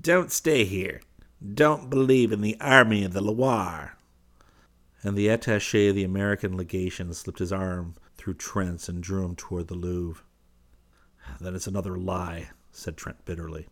[0.00, 1.00] Don't stay here.
[1.54, 3.96] Don't believe in the army of the Loire.
[5.02, 9.34] And the attaché of the American legation slipped his arm through Trent's and drew him
[9.34, 10.22] toward the Louvre.
[11.40, 13.68] Then it's another lie, said Trent bitterly.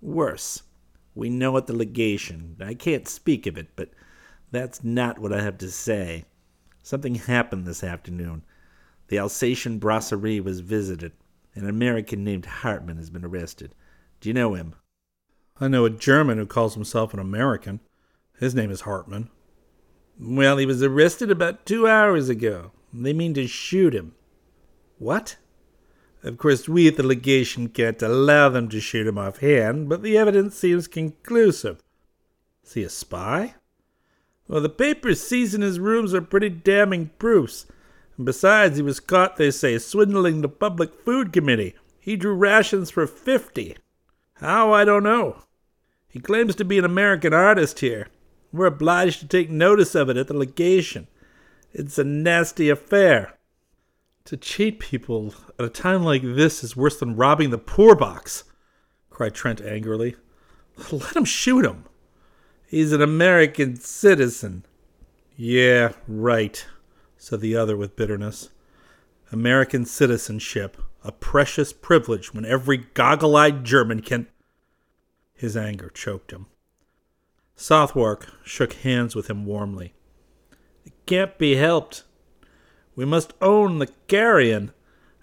[0.00, 0.62] Worse.
[1.14, 2.56] We know at the legation.
[2.60, 3.90] I can't speak of it, but
[4.52, 6.24] that's not what I have to say.
[6.82, 8.42] Something happened this afternoon.
[9.08, 11.12] The Alsatian brasserie was visited.
[11.54, 13.74] An American named Hartman has been arrested.
[14.20, 14.74] Do you know him?
[15.58, 17.80] I know a German who calls himself an American.
[18.38, 19.30] His name is Hartman.
[20.20, 22.72] Well, he was arrested about two hours ago.
[22.92, 24.14] They mean to shoot him.
[24.98, 25.36] What?
[26.22, 30.18] Of course, we at the legation can't allow them to shoot him offhand, but the
[30.18, 31.82] evidence seems conclusive.
[32.64, 33.54] Is he a spy?
[34.48, 37.66] Well, the papers seized in his rooms are pretty damning proofs.
[38.16, 41.74] And besides, he was caught, they say, swindling the Public Food Committee.
[42.00, 43.76] He drew rations for fifty.
[44.34, 45.42] How, I don't know.
[46.08, 48.08] He claims to be an American artist here.
[48.52, 51.08] We're obliged to take notice of it at the legation.
[51.72, 53.35] It's a nasty affair.
[54.26, 58.42] To cheat people at a time like this is worse than robbing the poor box,
[59.08, 60.16] cried Trent angrily.
[60.90, 61.84] Let him shoot him.
[62.66, 64.64] He's an American citizen.
[65.36, 66.66] Yeah, right,
[67.16, 68.50] said the other with bitterness.
[69.30, 74.26] American citizenship, a precious privilege when every goggle eyed German can.
[75.34, 76.46] His anger choked him.
[77.54, 79.94] Southwark shook hands with him warmly.
[80.84, 82.02] It can't be helped.
[82.96, 84.72] We must own the carrion.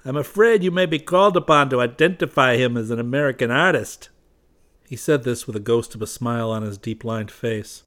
[0.05, 4.09] I'm afraid you may be called upon to identify him as an American artist.
[4.87, 7.83] He said this with a ghost of a smile on his deep lined face,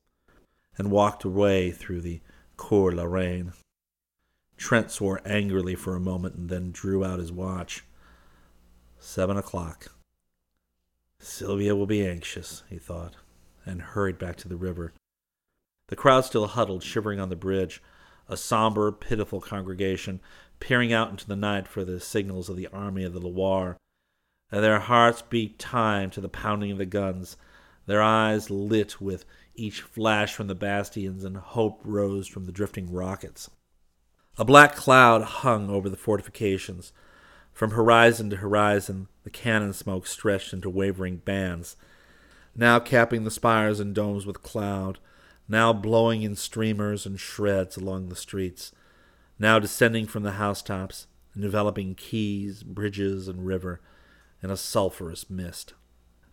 [0.76, 2.20] and walked away through the
[2.56, 3.52] Cours la Reine.
[4.56, 7.84] Trent swore angrily for a moment and then drew out his watch.
[8.98, 9.92] Seven o'clock.
[11.20, 13.16] Sylvia will be anxious, he thought,
[13.64, 14.92] and hurried back to the river.
[15.88, 17.82] The crowd still huddled, shivering on the bridge,
[18.28, 20.20] a somber, pitiful congregation,
[20.60, 23.76] peering out into the night for the signals of the army of the Loire.
[24.50, 27.36] And their hearts beat time to the pounding of the guns,
[27.86, 32.92] their eyes lit with each flash from the bastions, and hope rose from the drifting
[32.92, 33.50] rockets.
[34.38, 36.92] A black cloud hung over the fortifications.
[37.52, 41.76] From horizon to horizon, the cannon smoke stretched into wavering bands,
[42.54, 44.98] now capping the spires and domes with cloud,
[45.48, 48.72] now blowing in streamers and shreds along the streets,
[49.38, 53.80] now descending from the housetops, and enveloping quays, bridges, and river
[54.42, 55.74] in a sulphurous mist.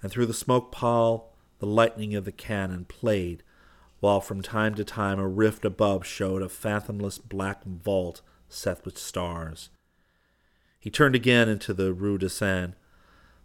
[0.01, 3.43] And through the smoke pall, the lightning of the cannon played,
[3.99, 8.97] while from time to time a rift above showed a fathomless black vault set with
[8.97, 9.69] stars.
[10.79, 12.73] He turned again into the Rue de Seine,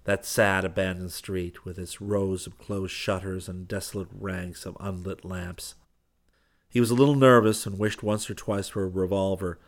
[0.09, 5.23] that sad abandoned street with its rows of closed shutters and desolate ranks of unlit
[5.23, 5.75] lamps.
[6.71, 9.59] He was a little nervous and wished once or twice for a revolver,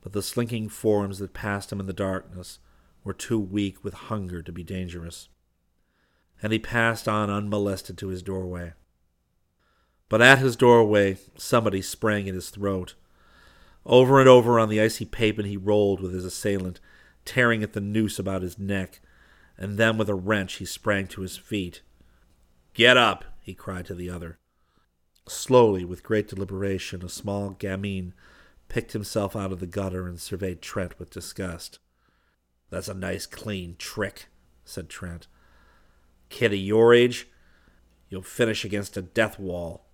[0.00, 2.60] but the slinking forms that passed him in the darkness
[3.02, 5.30] were too weak with hunger to be dangerous.
[6.40, 8.74] And he passed on unmolested to his doorway.
[10.08, 12.94] But at his doorway somebody sprang at his throat.
[13.84, 16.78] Over and over on the icy pavement he rolled with his assailant,
[17.24, 19.00] tearing at the noose about his neck,
[19.58, 21.82] and then with a wrench he sprang to his feet.
[22.74, 24.38] Get up, he cried to the other.
[25.26, 28.12] Slowly, with great deliberation, a small gamine
[28.68, 31.78] picked himself out of the gutter and surveyed Trent with disgust.
[32.70, 34.28] That's a nice clean trick,
[34.64, 35.26] said Trent.
[36.28, 37.28] Kid of your age,
[38.08, 39.86] you'll finish against a death wall.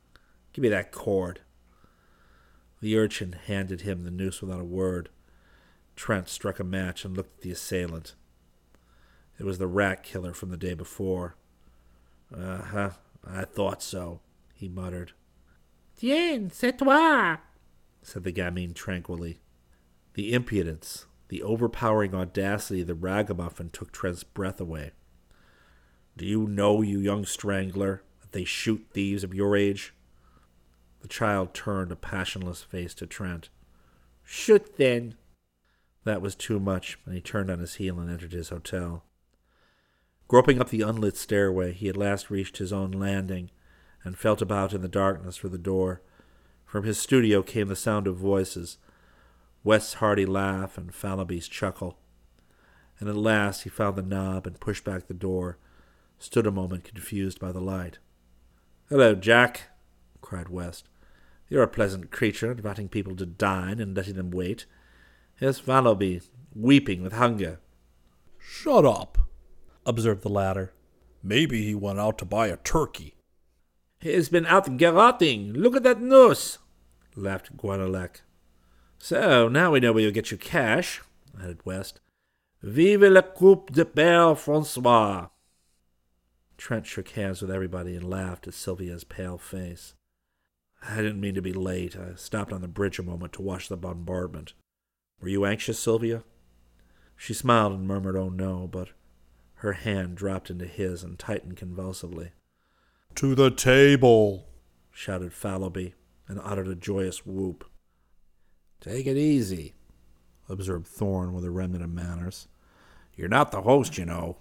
[0.52, 1.40] Give me that cord.
[2.80, 5.08] The urchin handed him the noose without a word.
[5.96, 8.14] Trent struck a match and looked at the assailant.
[9.38, 11.36] It was the rat killer from the day before.
[12.34, 12.90] Uh huh,
[13.26, 14.20] I thought so,
[14.54, 15.12] he muttered.
[15.96, 17.36] Tiens, c'est toi,
[18.02, 19.40] said the gamine tranquilly.
[20.14, 24.92] The impudence, the overpowering audacity of the ragamuffin took Trent's breath away.
[26.16, 29.94] Do you know, you young strangler, that they shoot thieves of your age?
[31.00, 33.48] The child turned a passionless face to Trent.
[34.22, 35.16] Shoot then.
[36.04, 39.04] That was too much, and he turned on his heel and entered his hotel.
[40.34, 43.52] Groping up the unlit stairway, he at last reached his own landing
[44.02, 46.02] and felt about in the darkness for the door.
[46.64, 48.78] From his studio came the sound of voices,
[49.62, 51.98] West's hearty laugh and Fallowby's chuckle.
[52.98, 55.56] And at last he found the knob and pushed back the door,
[56.18, 58.00] stood a moment confused by the light.
[58.88, 59.68] Hello, Jack,
[60.20, 60.88] cried West.
[61.48, 64.66] You're a pleasant creature, inviting people to dine and letting them wait.
[65.36, 66.22] Here's Fallowby,
[66.56, 67.60] weeping with hunger.
[68.40, 69.23] Shut up,
[69.86, 70.72] observed the latter.
[71.22, 73.14] Maybe he went out to buy a turkey.
[74.00, 75.54] He's been out garroting.
[75.56, 76.58] Look at that noose,
[77.16, 78.20] laughed Guernalec.
[78.98, 81.00] So now we know where you'll get your cash,
[81.42, 82.00] added West.
[82.62, 85.28] Vive la coupe de Père Francois.
[86.56, 89.94] Trent shook hands with everybody and laughed at Sylvia's pale face.
[90.82, 91.96] I didn't mean to be late.
[91.96, 94.52] I stopped on the bridge a moment to watch the bombardment.
[95.20, 96.24] Were you anxious, Sylvia?
[97.16, 98.90] She smiled and murmured, Oh no, but
[99.56, 102.32] her hand dropped into his and tightened convulsively.
[103.16, 104.48] To the table,
[104.90, 105.94] shouted Fallowby,
[106.28, 107.64] and uttered a joyous whoop.
[108.80, 109.74] Take it easy,
[110.48, 112.48] observed Thorne with a remnant of manners.
[113.16, 114.38] You're not the host, you know.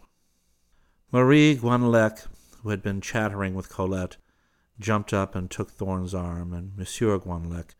[1.12, 2.28] Marie Guernalec,
[2.62, 4.18] who had been chattering with Colette,
[4.80, 7.76] jumped up and took Thorne's arm, and Monsieur Guernalec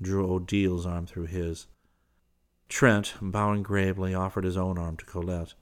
[0.00, 1.66] drew Odile's arm through his.
[2.68, 5.54] Trent, bowing gravely, offered his own arm to Colette.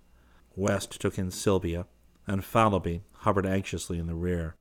[0.57, 1.87] West took in Sylvia,
[2.27, 4.57] and Fallowby hovered anxiously in the rear.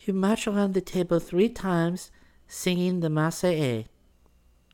[0.00, 2.10] You march around the table three times,
[2.48, 3.86] singing the Marseillaise,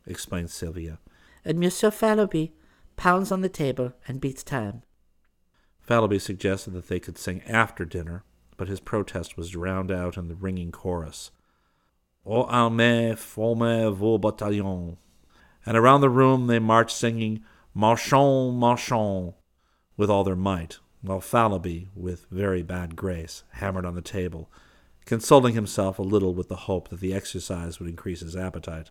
[0.06, 0.98] explained Sylvia.
[1.44, 2.52] And Monsieur Fallowby
[2.96, 4.82] pounds on the table and beats time.
[5.80, 8.24] Fallowby suggested that they could sing after dinner,
[8.56, 11.30] but his protest was drowned out in the ringing chorus.
[12.24, 14.96] O armée, formez vos bataillons.
[15.64, 17.44] And around the room they marched singing
[17.74, 19.34] Marchons, marchons,
[19.96, 24.50] with all their might, while Fallowby, with very bad grace, hammered on the table,
[25.04, 28.90] consulting himself a little with the hope that the exercise would increase his appetite.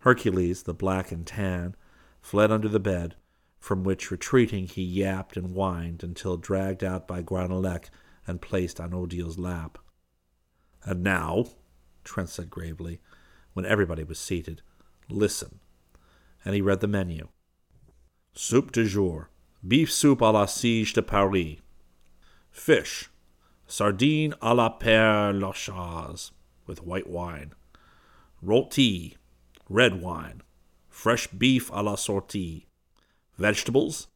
[0.00, 1.76] Hercules, the black and tan,
[2.20, 3.16] fled under the bed,
[3.58, 7.90] from which retreating he yapped and whined until dragged out by Guernalec
[8.26, 9.78] and placed on Odile's lap.
[10.84, 11.44] And now,
[12.04, 13.00] Trent said gravely,
[13.52, 14.62] when everybody was seated,
[15.08, 15.60] listen.
[16.44, 17.28] And he read the menu.
[18.32, 19.30] Soup du jour,
[19.62, 21.60] beef soup à la Siege de Paris.
[22.50, 23.10] Fish,
[23.66, 26.32] sardine à la Père Lachaise,
[26.66, 27.52] with white wine.
[28.42, 29.16] Rôti,
[29.68, 30.42] red wine.
[30.88, 32.66] Fresh beef à la sortie.
[33.38, 34.08] Vegetables,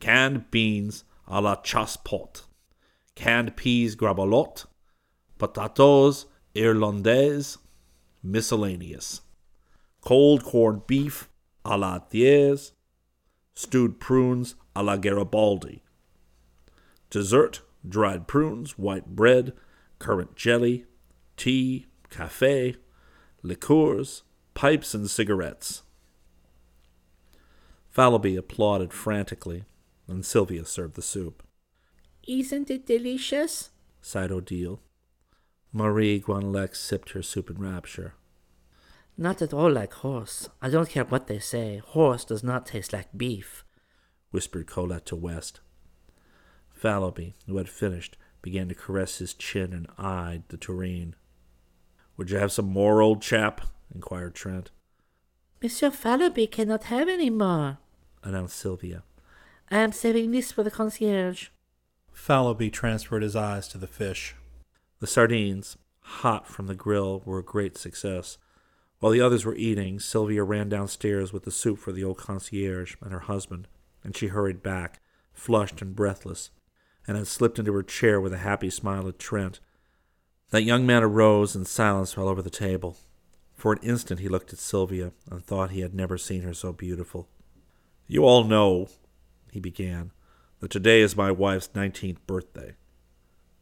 [0.00, 2.44] canned beans à la Chassepot,
[3.14, 4.66] canned peas gravelotte,
[5.38, 7.58] potatoes irlandaises,
[8.22, 9.22] miscellaneous,
[10.00, 11.28] cold corned beef
[11.64, 12.72] à la Thiers,
[13.54, 15.82] stewed prunes à la Garibaldi,
[17.10, 19.52] dessert, dried prunes, white bread,
[19.98, 20.84] currant jelly,
[21.36, 22.76] tea, cafe,
[23.42, 24.22] liqueurs,
[24.54, 25.82] pipes, and cigarettes.
[27.90, 29.64] Fallowby applauded frantically,
[30.08, 31.42] and Sylvia served the soup.
[32.26, 33.70] Isn't it delicious?
[34.00, 34.80] sighed Odile.
[35.72, 38.14] Marie Guernalec sipped her soup in rapture.
[39.16, 40.48] Not at all like horse.
[40.60, 41.78] I don't care what they say.
[41.78, 43.64] Horse does not taste like beef.
[44.30, 45.60] whispered Colette to West.
[46.70, 51.14] Fallowby, who had finished, began to caress his chin and eyed the tureen.
[52.16, 53.62] Would you have some more, old chap?
[53.94, 54.70] inquired Trent.
[55.62, 57.78] Monsieur Fallowby cannot have any more.
[58.22, 59.02] announced Sylvia.
[59.70, 61.48] I am saving this for the concierge.
[62.12, 64.34] Fallowby transferred his eyes to the fish.
[65.00, 68.38] The sardines, hot from the grill, were a great success.
[69.04, 72.94] While the others were eating, Sylvia ran downstairs with the soup for the old concierge
[73.02, 73.68] and her husband,
[74.02, 75.02] and she hurried back,
[75.34, 76.48] flushed and breathless,
[77.06, 79.60] and had slipped into her chair with a happy smile at Trent.
[80.52, 82.96] That young man arose, and silence fell over the table.
[83.52, 86.72] For an instant he looked at Sylvia and thought he had never seen her so
[86.72, 87.28] beautiful.
[88.08, 88.88] You all know,
[89.52, 90.12] he began,
[90.60, 92.76] that today is my wife's nineteenth birthday.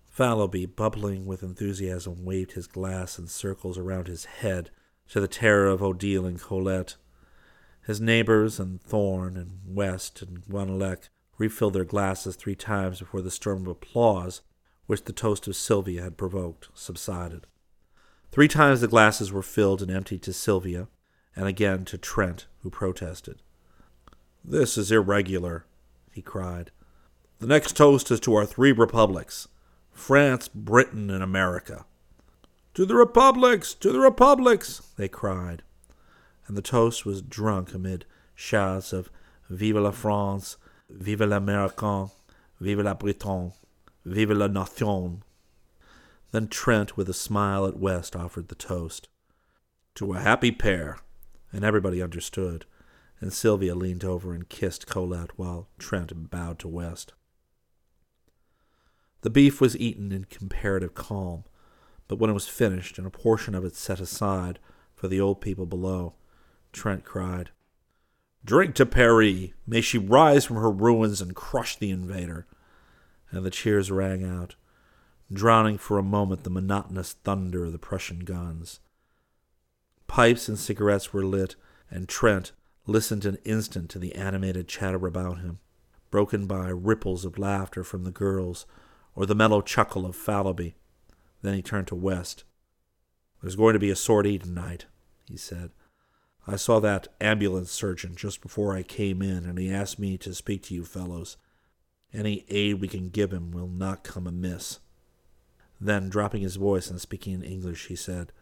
[0.07, 4.71] Fallowby, bubbling with enthusiasm, waved his glass in circles around his head,
[5.13, 6.97] to the terror of Odile and Colette.
[7.87, 13.31] His neighbors and Thorne and West and Guernalec refilled their glasses three times before the
[13.31, 14.41] storm of applause
[14.87, 17.47] which the toast of Sylvia had provoked subsided.
[18.31, 20.89] Three times the glasses were filled and emptied to Sylvia,
[21.37, 23.43] and again to Trent, who protested.
[24.43, 25.67] This is irregular,
[26.11, 26.71] he cried.
[27.39, 29.47] The next toast is to our three republics
[29.93, 31.85] France, Britain, and America.
[32.75, 33.75] To the republics!
[33.75, 34.83] To the republics!
[34.97, 35.63] they cried.
[36.47, 39.11] And the toast was drunk amid shouts of
[39.51, 40.57] Vive la France,
[40.89, 42.11] Vive l'Américain,
[42.61, 43.53] Vive la Breton,
[44.07, 45.23] Vive la Nation.
[46.31, 49.09] Then Trent, with a smile at West, offered the toast.
[49.97, 50.99] To a happy pair.
[51.53, 52.65] And everybody understood,
[53.21, 57.13] and Sylvia leaned over and kissed Colette while Trent bowed to West.
[59.21, 61.45] The beef was eaten in comparative calm,
[62.09, 64.59] but when it was finished and a portion of it set aside
[64.95, 66.15] for the old people below,
[66.73, 67.51] Trent cried,
[68.45, 69.51] Drink to Paris!
[69.67, 72.47] May she rise from her ruins and crush the invader!
[73.31, 74.57] And the cheers rang out,
[75.33, 78.81] drowning for a moment the monotonous thunder of the Prussian guns.
[80.07, 81.57] Pipes and cigarettes were lit,
[81.91, 82.53] and Trent
[82.87, 85.61] listened an instant to the animated chatter about him,
[86.11, 88.67] broken by ripples of laughter from the girls
[89.15, 90.75] or the mellow chuckle of Fallowby.
[91.43, 92.45] Then he turned to West.
[93.41, 94.87] There's going to be a sortie tonight,
[95.29, 95.71] he said.
[96.47, 100.35] I saw that ambulance surgeon just before I came in, and he asked me to
[100.35, 101.37] speak to you fellows.
[102.13, 104.81] Any aid we can give him will not come amiss.
[105.81, 108.33] Then, dropping his voice and speaking in English, he said,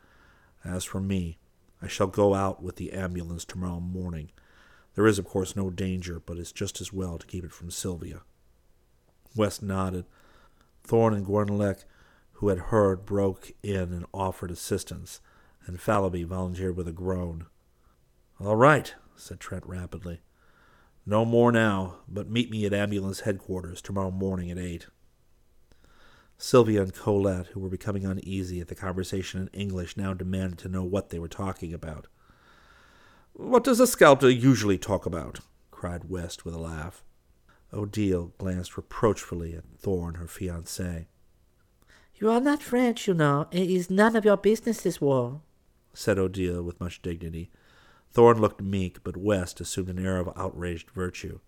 [0.65, 1.39] As for me,
[1.81, 4.31] I shall go out with the ambulance tomorrow morning.
[4.95, 7.71] There is, of course, no danger, but it's just as well to keep it from
[7.71, 8.23] Sylvia.
[9.37, 10.05] West nodded.
[10.85, 11.85] Thorne and Guernalec,
[12.41, 15.21] who had heard, broke in and offered assistance,
[15.67, 17.45] and Fallowby volunteered with a groan.
[18.41, 20.23] All right, said Trent rapidly.
[21.05, 24.87] No more now, but meet me at ambulance headquarters tomorrow morning at eight.
[26.39, 30.69] Sylvia and Colette, who were becoming uneasy at the conversation in English, now demanded to
[30.71, 32.07] know what they were talking about.
[33.35, 35.41] What does a sculptor usually talk about?
[35.71, 37.05] cried West with a laugh.
[37.71, 41.05] Odile glanced reproachfully at Thorne, her fiancé.
[42.21, 43.49] You are not French, you know.
[43.51, 45.41] It is none of your business, this war.
[45.95, 47.51] said Odile with much dignity.
[48.13, 51.39] Thorne looked meek, but West assumed an air of outraged virtue.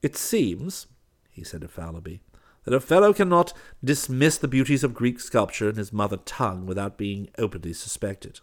[0.00, 0.86] It seems,
[1.30, 2.20] he said to Fallowby,
[2.64, 3.52] that a fellow cannot
[3.82, 8.38] dismiss the beauties of Greek sculpture in his mother tongue without being openly suspected.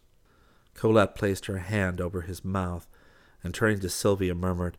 [0.73, 2.85] Colette placed her hand over his mouth,
[3.43, 4.77] and turning to Sylvia, murmured,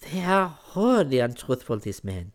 [0.00, 2.32] They are horribly untruthful, these men.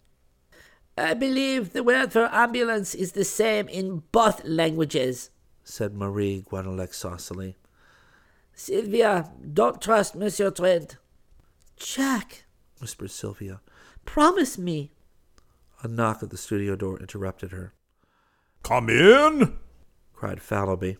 [0.97, 5.31] I believe the word for ambulance is the same in both languages,
[5.63, 7.55] said Marie Guernalec saucily.
[8.53, 10.97] Sylvia, don't trust Monsieur Trent.
[11.77, 12.45] Jack,
[12.79, 13.61] whispered Sylvia.
[14.05, 14.91] Promise me.
[15.81, 17.73] A knock at the studio door interrupted her.
[18.61, 19.57] Come in,
[20.13, 20.97] cried Fallowby.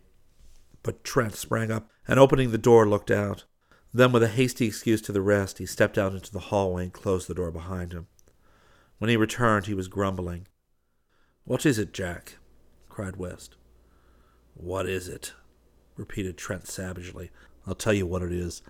[0.82, 3.46] But Trent sprang up and, opening the door, looked out.
[3.94, 6.94] Then, with a hasty excuse to the rest, he stepped out into the hallway and
[6.94, 8.08] closed the door behind him.
[9.04, 10.48] When he returned, he was grumbling.
[11.44, 12.38] What is it, Jack?
[12.88, 13.58] cried West.
[14.54, 15.34] What is it?
[15.98, 17.30] repeated Trent savagely.
[17.68, 18.62] I'll tell you what it is.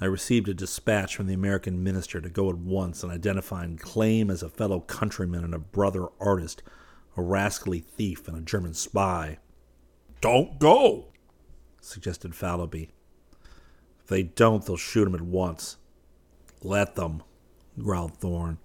[0.00, 3.78] I received a dispatch from the American minister to go at once and identify and
[3.78, 6.62] claim as a fellow countryman and a brother artist
[7.14, 9.36] a rascally thief and a German spy.
[10.22, 11.08] Don't go,
[11.82, 12.88] suggested Fallowby.
[14.00, 15.76] If they don't, they'll shoot him at once.
[16.62, 17.22] Let them,
[17.78, 18.56] growled Thorne.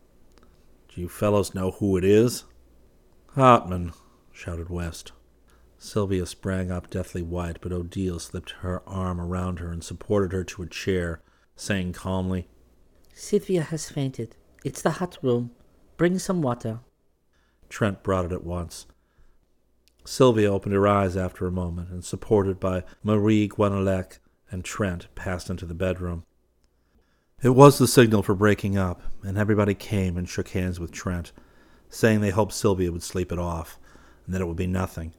[0.94, 2.44] Do you fellows know who it is?
[3.36, 3.94] Hartman,
[4.32, 5.14] shouted West.
[5.78, 10.44] Sylvia sprang up deathly white, but Odile slipped her arm around her and supported her
[10.44, 11.22] to a chair,
[11.56, 12.48] saying calmly,
[13.14, 14.36] Sylvia has fainted.
[14.64, 15.52] It's the hot room.
[15.98, 16.80] Bring some water.
[17.70, 18.86] Trent brought it at once.
[20.04, 24.20] Sylvia opened her eyes after a moment, and supported by Marie Guernalec
[24.50, 26.26] and Trent, passed into the bedroom.
[27.44, 31.32] It was the signal for breaking up, and everybody came and shook hands with Trent,
[31.89, 33.80] saying they hoped Sylvia would sleep it off,
[34.26, 35.14] and that it would be nothing.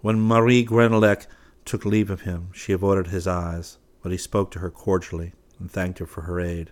[0.00, 1.26] When Marie Guernalec
[1.66, 5.70] took leave of him, she avoided his eyes, but he spoke to her cordially and
[5.70, 6.70] thanked her for her aid.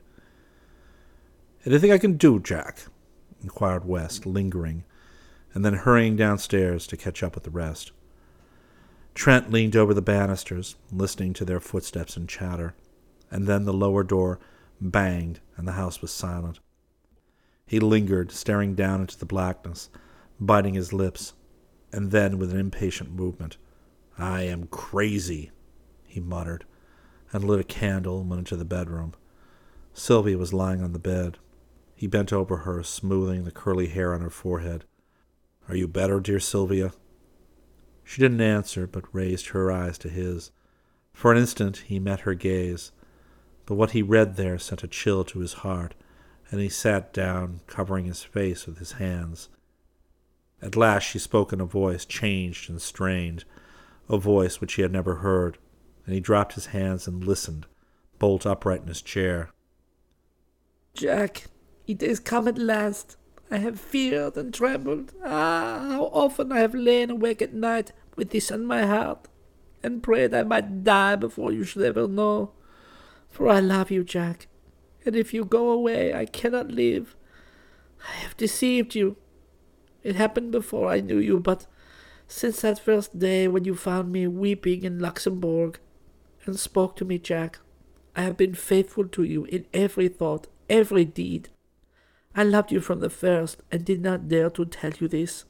[1.67, 2.87] Anything I can do, Jack?
[3.43, 4.85] inquired West, lingering,
[5.53, 7.93] and then hurrying downstairs to catch up with the rest.
[9.15, 12.75] Trent leaned over the banisters, listening to their footsteps and chatter,
[13.31, 14.39] and then the lower door
[14.81, 16.61] banged and the house was silent.
[17.67, 19.91] He lingered, staring down into the blackness,
[20.41, 21.35] biting his lips,
[21.93, 23.57] and then, with an impatient movement,
[24.19, 25.51] I am crazy,
[26.07, 26.65] he muttered,
[27.33, 29.15] and lit a candle and went into the bedroom.
[29.93, 31.39] Sylvia was lying on the bed.
[31.95, 34.85] He bent over her, smoothing the curly hair on her forehead.
[35.69, 36.93] Are you better, dear Sylvia?
[38.05, 40.51] She didn't answer, but raised her eyes to his.
[41.13, 42.93] For an instant he met her gaze,
[43.69, 45.95] but what he read there sent a chill to his heart,
[46.51, 49.51] and he sat down, covering his face with his hands.
[50.63, 53.45] At last she spoke in a voice changed and strained,
[54.09, 55.59] a voice which he had never heard,
[56.07, 57.67] and he dropped his hands and listened,
[58.19, 59.51] bolt upright in his chair.
[60.95, 61.49] Jack,
[61.87, 63.19] it is come at last.
[63.51, 65.13] I have feared and trembled.
[65.23, 69.29] Ah, how often I have lain awake at night with this on my heart,
[69.83, 72.53] and prayed I might die before you should ever know.
[73.39, 74.49] For I love you, Jack,
[75.07, 77.15] and if you go away, I cannot live.
[78.05, 79.17] I have deceived you,
[80.03, 81.65] it happened before I knew you, but
[82.27, 85.79] since that first day when you found me weeping in Luxembourg
[86.47, 87.61] and spoke to me, Jack,
[88.17, 91.49] I have been faithful to you in every thought, every deed.
[92.35, 95.45] I loved you from the first and did not dare to tell you this,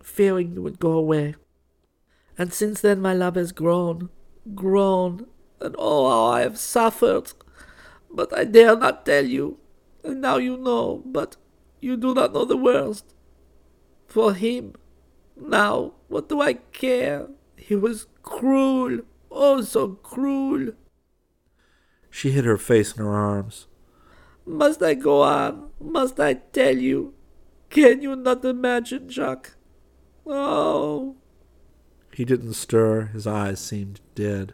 [0.00, 1.34] fearing you would go away.
[2.38, 4.10] And since then my love has grown,
[4.54, 5.26] grown,
[5.62, 7.32] and oh, how I have suffered.
[8.10, 9.58] But I dare not tell you,
[10.04, 11.36] and now you know, but
[11.80, 13.14] you do not know the worst
[14.06, 14.74] for him.
[15.36, 17.28] Now, what do I care?
[17.56, 19.00] He was cruel,
[19.30, 20.72] oh, so cruel.
[22.10, 23.66] She hid her face in her arms.
[24.44, 25.70] Must I go on?
[25.80, 27.14] Must I tell you?
[27.70, 29.54] Can you not imagine, Jacques?
[30.26, 31.16] Oh.
[32.12, 33.06] He didn't stir.
[33.14, 34.52] His eyes seemed dead.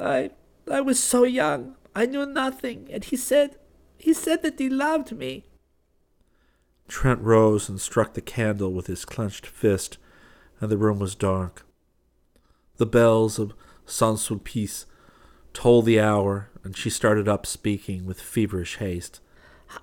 [0.00, 0.30] I
[0.70, 1.74] I was so young.
[1.94, 3.56] I knew nothing, and he said
[3.98, 5.44] he said that he loved me.
[6.86, 9.98] Trent rose and struck the candle with his clenched fist,
[10.60, 11.66] and the room was dark.
[12.76, 14.86] The bells of Saint Sulpice
[15.52, 19.20] tolled the hour, and she started up speaking with feverish haste.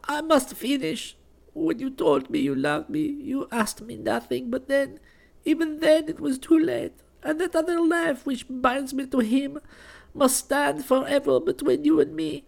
[0.05, 1.17] I must finish.
[1.53, 4.99] When you told me you loved me, you asked me nothing, but then,
[5.45, 6.93] even then, it was too late,
[7.23, 9.59] and that other life which binds me to him
[10.15, 12.45] must stand forever between you and me.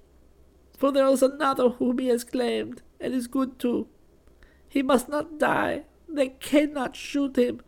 [0.77, 3.87] For there is another whom he has claimed, and is good too.
[4.67, 5.83] He must not die.
[6.07, 7.61] They cannot shoot him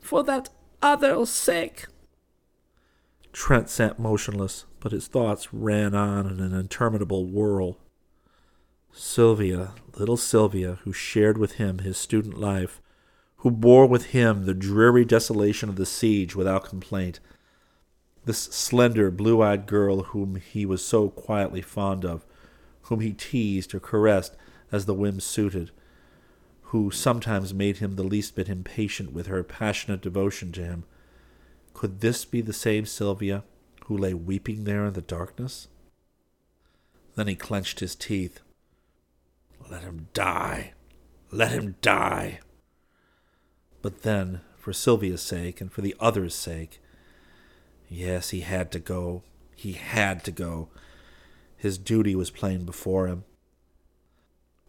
[0.00, 0.48] for that
[0.82, 1.86] other's sake.
[3.32, 7.78] Trent sat motionless, but his thoughts ran on in an interminable whirl.
[8.92, 12.80] Sylvia, little Sylvia, who shared with him his student life,
[13.38, 17.20] who bore with him the dreary desolation of the siege without complaint.
[18.26, 22.26] This slender, blue eyed girl whom he was so quietly fond of,
[22.82, 24.36] whom he teased or caressed
[24.72, 25.70] as the whim suited,
[26.62, 30.84] who sometimes made him the least bit impatient with her passionate devotion to him.
[31.72, 33.44] Could this be the same Sylvia
[33.84, 35.68] who lay weeping there in the darkness?
[37.14, 38.40] Then he clenched his teeth.
[39.70, 40.72] Let him die.
[41.30, 42.40] Let him die.
[43.82, 46.80] But then, for Sylvia's sake and for the others' sake,
[47.88, 49.22] yes, he had to go.
[49.54, 50.68] He had to go.
[51.56, 53.24] His duty was plain before him.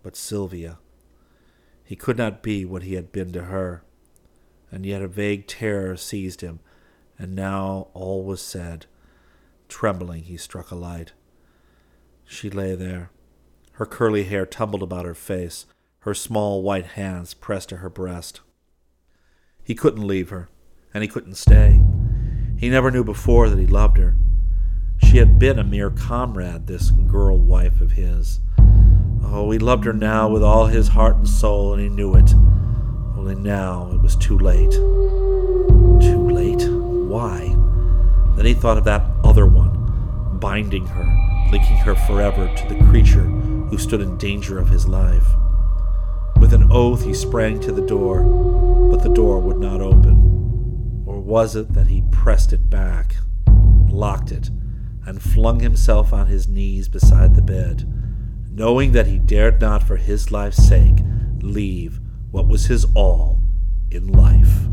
[0.01, 0.77] But Sylvia,
[1.83, 3.83] he could not be what he had been to her,
[4.71, 6.59] and yet a vague terror seized him,
[7.17, 8.85] and now all was said.
[9.67, 11.11] Trembling, he struck a light.
[12.25, 13.09] She lay there.
[13.73, 15.65] Her curly hair tumbled about her face,
[15.99, 18.41] her small white hands pressed to her breast.
[19.63, 20.49] He couldn't leave her,
[20.93, 21.81] and he couldn't stay.
[22.57, 24.15] He never knew before that he loved her.
[24.97, 28.39] She had been a mere comrade, this girl wife of his.
[29.23, 32.33] Oh, he loved her now with all his heart and soul, and he knew it.
[33.15, 34.71] Only now it was too late.
[34.71, 36.67] Too late?
[36.67, 37.55] Why?
[38.35, 43.25] Then he thought of that other one, binding her, linking her forever to the creature
[43.69, 45.27] who stood in danger of his life.
[46.39, 48.23] With an oath, he sprang to the door,
[48.89, 50.26] but the door would not open.
[51.27, 53.17] Was it that he pressed it back,
[53.89, 54.49] locked it,
[55.05, 57.85] and flung himself on his knees beside the bed,
[58.49, 60.99] knowing that he dared not, for his life's sake,
[61.41, 61.99] leave
[62.31, 63.41] what was his all
[63.91, 64.67] in life?